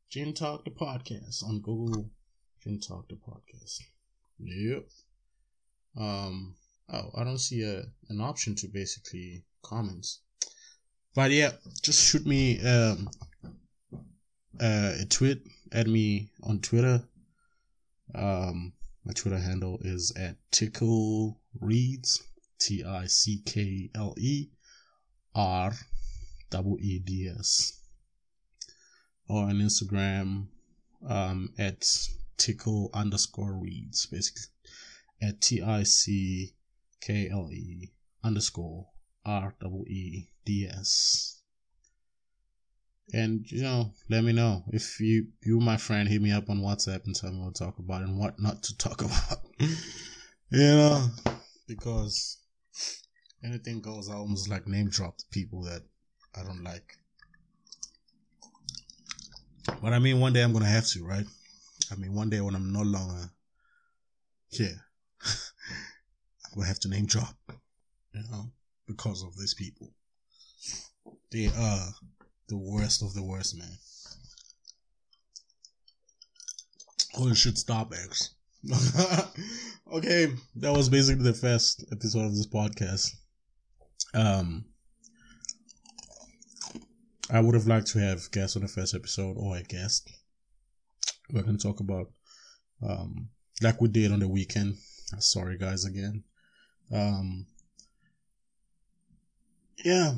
Gin 0.09 0.33
Talk 0.33 0.65
the 0.65 0.71
podcast 0.71 1.43
on 1.43 1.59
Google. 1.59 2.09
Gin 2.63 2.79
Talk 2.79 3.07
the 3.09 3.15
podcast. 3.15 3.81
Yep. 4.39 4.85
Um, 5.97 6.55
oh, 6.91 7.11
I 7.15 7.23
don't 7.23 7.37
see 7.37 7.63
a 7.63 7.83
an 8.09 8.21
option 8.21 8.55
to 8.55 8.67
basically 8.67 9.43
comments. 9.61 10.21
But 11.13 11.31
yeah, 11.31 11.51
just 11.81 12.03
shoot 12.03 12.25
me 12.25 12.59
um, 12.61 13.09
uh, 14.59 14.93
tweet. 15.09 15.41
at 15.71 15.87
me 15.87 16.29
on 16.43 16.59
Twitter. 16.59 17.03
Um, 18.13 18.73
my 19.03 19.13
Twitter 19.13 19.39
handle 19.39 19.79
is 19.81 20.11
at 20.15 20.37
Tickle 20.51 21.39
Reads. 21.59 22.21
T 22.59 22.83
I 22.83 23.07
C 23.07 23.41
K 23.45 23.89
L 23.95 24.15
E 24.17 24.49
R 25.35 25.73
E 26.79 26.99
D 26.99 27.29
S. 27.37 27.81
Or 29.27 29.43
on 29.43 29.55
Instagram 29.55 30.47
um, 31.07 31.53
at 31.57 31.85
Tickle 32.37 32.89
underscore 32.93 33.53
Reads, 33.53 34.05
basically 34.05 34.43
at 35.21 35.41
T 35.41 35.61
I 35.61 35.83
C 35.83 36.53
K 37.01 37.29
L 37.29 37.49
E 37.51 37.91
underscore 38.23 38.87
R 39.25 39.55
double 39.59 39.85
E 39.87 40.29
D 40.45 40.67
S. 40.67 41.34
And 43.13 43.49
you 43.51 43.61
know, 43.61 43.91
let 44.09 44.23
me 44.23 44.33
know 44.33 44.63
if 44.73 44.99
you 44.99 45.27
you 45.43 45.59
my 45.59 45.77
friend 45.77 46.09
hit 46.09 46.21
me 46.21 46.31
up 46.31 46.49
on 46.49 46.61
WhatsApp 46.61 47.05
and 47.05 47.15
tell 47.15 47.31
me 47.31 47.39
what 47.39 47.55
to 47.55 47.63
talk 47.63 47.79
about 47.79 48.01
and 48.01 48.17
what 48.17 48.39
not 48.39 48.63
to 48.63 48.77
talk 48.77 49.01
about. 49.01 49.39
you 49.59 49.69
know, 50.51 51.07
because 51.67 52.39
anything 53.43 53.81
goes. 53.81 54.09
I 54.09 54.15
almost 54.15 54.49
like 54.49 54.67
name 54.67 54.89
drop 54.89 55.15
people 55.31 55.63
that 55.63 55.83
I 56.35 56.43
don't 56.43 56.63
like. 56.63 56.97
But 59.81 59.93
I 59.93 59.99
mean, 59.99 60.19
one 60.19 60.33
day 60.33 60.41
I'm 60.41 60.53
gonna 60.53 60.65
have 60.65 60.87
to, 60.87 61.05
right? 61.05 61.25
I 61.91 61.95
mean, 61.95 62.13
one 62.13 62.29
day 62.29 62.41
when 62.41 62.55
I'm 62.55 62.73
no 62.73 62.81
longer 62.81 63.29
here, 64.49 64.81
I'm 65.23 66.55
gonna 66.55 66.67
have 66.67 66.79
to 66.81 66.89
name 66.89 67.05
drop, 67.05 67.35
you 68.13 68.23
know, 68.31 68.51
because 68.87 69.23
of 69.23 69.37
these 69.37 69.53
people. 69.53 69.91
They 71.31 71.47
are 71.47 71.87
the 72.47 72.57
worst 72.57 73.01
of 73.01 73.13
the 73.13 73.23
worst, 73.23 73.57
man. 73.57 73.77
Holy 77.13 77.35
shit, 77.35 77.57
stop, 77.57 77.93
X. 77.93 78.35
okay, 79.93 80.27
that 80.55 80.73
was 80.73 80.89
basically 80.89 81.23
the 81.23 81.33
first 81.33 81.85
episode 81.91 82.25
of 82.25 82.35
this 82.35 82.47
podcast. 82.47 83.11
Um, 84.13 84.65
I 87.31 87.39
would 87.39 87.55
have 87.55 87.67
liked 87.67 87.87
to 87.87 87.99
have 87.99 88.31
guests 88.31 88.55
on 88.55 88.61
the 88.61 88.67
first 88.67 88.93
episode 88.93 89.35
or 89.37 89.57
a 89.57 89.63
guest. 89.63 90.11
We're 91.31 91.43
going 91.43 91.57
to 91.57 91.63
talk 91.63 91.79
about, 91.79 92.11
um, 92.87 93.29
like 93.61 93.81
we 93.81 93.87
did 93.87 94.11
on 94.11 94.19
the 94.19 94.27
weekend. 94.27 94.75
Sorry, 95.19 95.57
guys, 95.57 95.85
again. 95.85 96.23
Um, 96.91 97.47
yeah. 99.83 100.13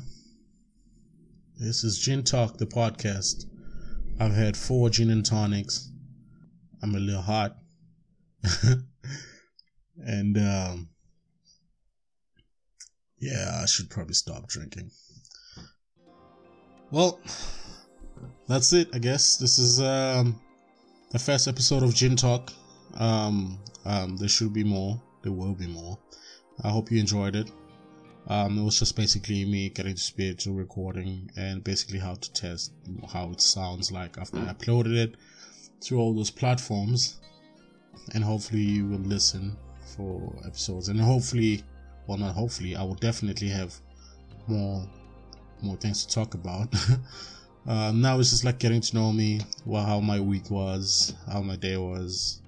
This 1.60 1.82
is 1.82 1.98
Gin 1.98 2.22
Talk, 2.22 2.56
the 2.56 2.66
podcast. 2.66 3.46
I've 4.20 4.32
had 4.32 4.56
four 4.56 4.90
gin 4.90 5.10
and 5.10 5.26
tonics. 5.26 5.90
I'm 6.80 6.94
a 6.94 7.00
little 7.00 7.20
hot. 7.20 7.56
and, 10.00 10.38
um, 10.38 10.88
yeah, 13.18 13.58
I 13.60 13.66
should 13.66 13.90
probably 13.90 14.14
stop 14.14 14.46
drinking. 14.46 14.92
Well, 16.92 17.18
that's 18.46 18.72
it, 18.72 18.90
I 18.92 19.00
guess. 19.00 19.36
This 19.36 19.58
is 19.58 19.80
um, 19.80 20.40
the 21.10 21.18
first 21.18 21.48
episode 21.48 21.82
of 21.82 21.92
Gin 21.92 22.14
Talk. 22.14 22.52
Um, 22.94 23.58
um, 23.84 24.16
there 24.16 24.28
should 24.28 24.52
be 24.52 24.62
more. 24.62 25.02
There 25.24 25.32
will 25.32 25.54
be 25.54 25.66
more. 25.66 25.98
I 26.62 26.68
hope 26.68 26.92
you 26.92 27.00
enjoyed 27.00 27.34
it. 27.34 27.50
Um, 28.28 28.58
it 28.58 28.62
was 28.62 28.78
just 28.78 28.94
basically 28.94 29.44
me 29.46 29.70
getting 29.70 29.94
to 29.94 30.00
speed 30.00 30.38
to 30.40 30.52
recording 30.52 31.30
and 31.36 31.64
basically 31.64 31.98
how 31.98 32.14
to 32.14 32.32
test 32.32 32.72
how 33.10 33.30
it 33.30 33.40
sounds 33.40 33.90
like 33.90 34.18
after 34.18 34.38
I 34.38 34.52
uploaded 34.52 34.94
it 34.96 35.14
to 35.82 35.98
all 35.98 36.14
those 36.14 36.30
platforms. 36.30 37.20
And 38.14 38.22
hopefully 38.22 38.60
you 38.60 38.86
will 38.86 38.98
listen 38.98 39.56
for 39.96 40.34
episodes. 40.46 40.88
And 40.88 41.00
hopefully 41.00 41.64
well 42.06 42.18
not 42.18 42.34
hopefully 42.34 42.74
i 42.74 42.82
will 42.82 42.94
definitely 42.94 43.48
have 43.48 43.74
more 44.48 44.84
more 45.62 45.76
things 45.76 46.04
to 46.04 46.14
talk 46.14 46.34
about. 46.34 46.74
Uh, 47.66 47.92
now 47.94 48.18
it's 48.18 48.30
just 48.30 48.44
like 48.44 48.58
getting 48.58 48.80
to 48.80 48.94
know 48.94 49.12
me 49.12 49.40
well 49.64 49.84
how 49.84 50.00
my 50.00 50.20
week 50.20 50.50
was 50.50 51.14
how 51.30 51.40
my 51.40 51.56
day 51.56 51.76
was 51.76 52.42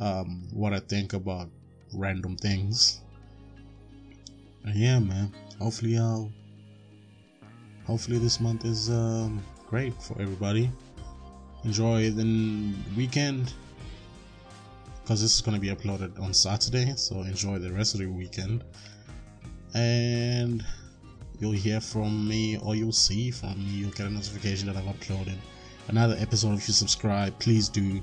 um, 0.00 0.48
what 0.52 0.72
i 0.72 0.80
think 0.80 1.12
about 1.12 1.48
random 1.92 2.36
things 2.36 3.02
and 4.64 4.74
yeah 4.74 4.98
man 4.98 5.32
hopefully 5.58 5.98
i'll 5.98 6.30
hopefully 7.86 8.18
this 8.18 8.40
month 8.40 8.64
is 8.64 8.90
um, 8.90 9.42
great 9.66 9.94
for 10.02 10.20
everybody 10.20 10.70
enjoy 11.64 12.10
the 12.10 12.74
weekend 12.96 13.52
because 15.08 15.22
this 15.22 15.36
is 15.36 15.40
going 15.40 15.54
to 15.54 15.60
be 15.60 15.74
uploaded 15.74 16.20
on 16.20 16.34
Saturday. 16.34 16.92
So 16.96 17.22
enjoy 17.22 17.58
the 17.58 17.72
rest 17.72 17.94
of 17.94 18.00
the 18.00 18.08
weekend. 18.08 18.62
And 19.72 20.62
you'll 21.40 21.52
hear 21.52 21.80
from 21.80 22.28
me 22.28 22.58
or 22.58 22.74
you'll 22.74 22.92
see 22.92 23.30
from 23.30 23.56
me. 23.56 23.70
You'll 23.70 23.90
get 23.92 24.06
a 24.06 24.10
notification 24.10 24.66
that 24.66 24.76
I've 24.76 24.84
uploaded 24.84 25.38
another 25.88 26.14
episode. 26.18 26.58
If 26.58 26.68
you 26.68 26.74
subscribe, 26.74 27.38
please 27.38 27.70
do 27.70 28.02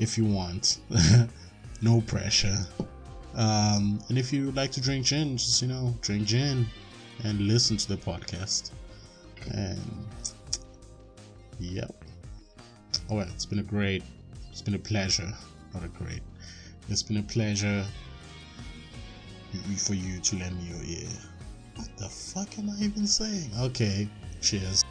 if 0.00 0.18
you 0.18 0.24
want. 0.24 0.80
no 1.82 2.00
pressure. 2.00 2.66
Um, 3.36 4.00
and 4.08 4.18
if 4.18 4.32
you 4.32 4.46
would 4.46 4.56
like 4.56 4.70
to 4.72 4.80
drink 4.80 5.06
gin, 5.06 5.36
just 5.36 5.60
you 5.62 5.68
know, 5.68 5.94
drink 6.00 6.26
gin 6.26 6.66
and 7.24 7.40
listen 7.40 7.76
to 7.76 7.88
the 7.88 7.96
podcast. 7.96 8.70
And 9.52 9.80
yep. 11.58 11.92
All 13.08 13.18
right, 13.18 13.28
it's 13.28 13.46
been 13.46 13.58
a 13.58 13.62
great, 13.62 14.02
it's 14.50 14.62
been 14.62 14.74
a 14.74 14.78
pleasure 14.78 15.32
not 15.74 15.84
a 15.84 15.88
great. 15.88 16.22
It's 16.88 17.02
been 17.02 17.16
a 17.18 17.22
pleasure 17.22 17.84
for 19.76 19.94
you 19.94 20.20
to 20.20 20.36
lend 20.36 20.56
me 20.58 20.70
your 20.70 20.84
ear. 20.84 21.08
What 21.76 21.88
the 21.96 22.08
fuck 22.08 22.58
am 22.58 22.70
I 22.70 22.84
even 22.84 23.06
saying? 23.06 23.50
Okay, 23.58 24.08
cheers. 24.40 24.84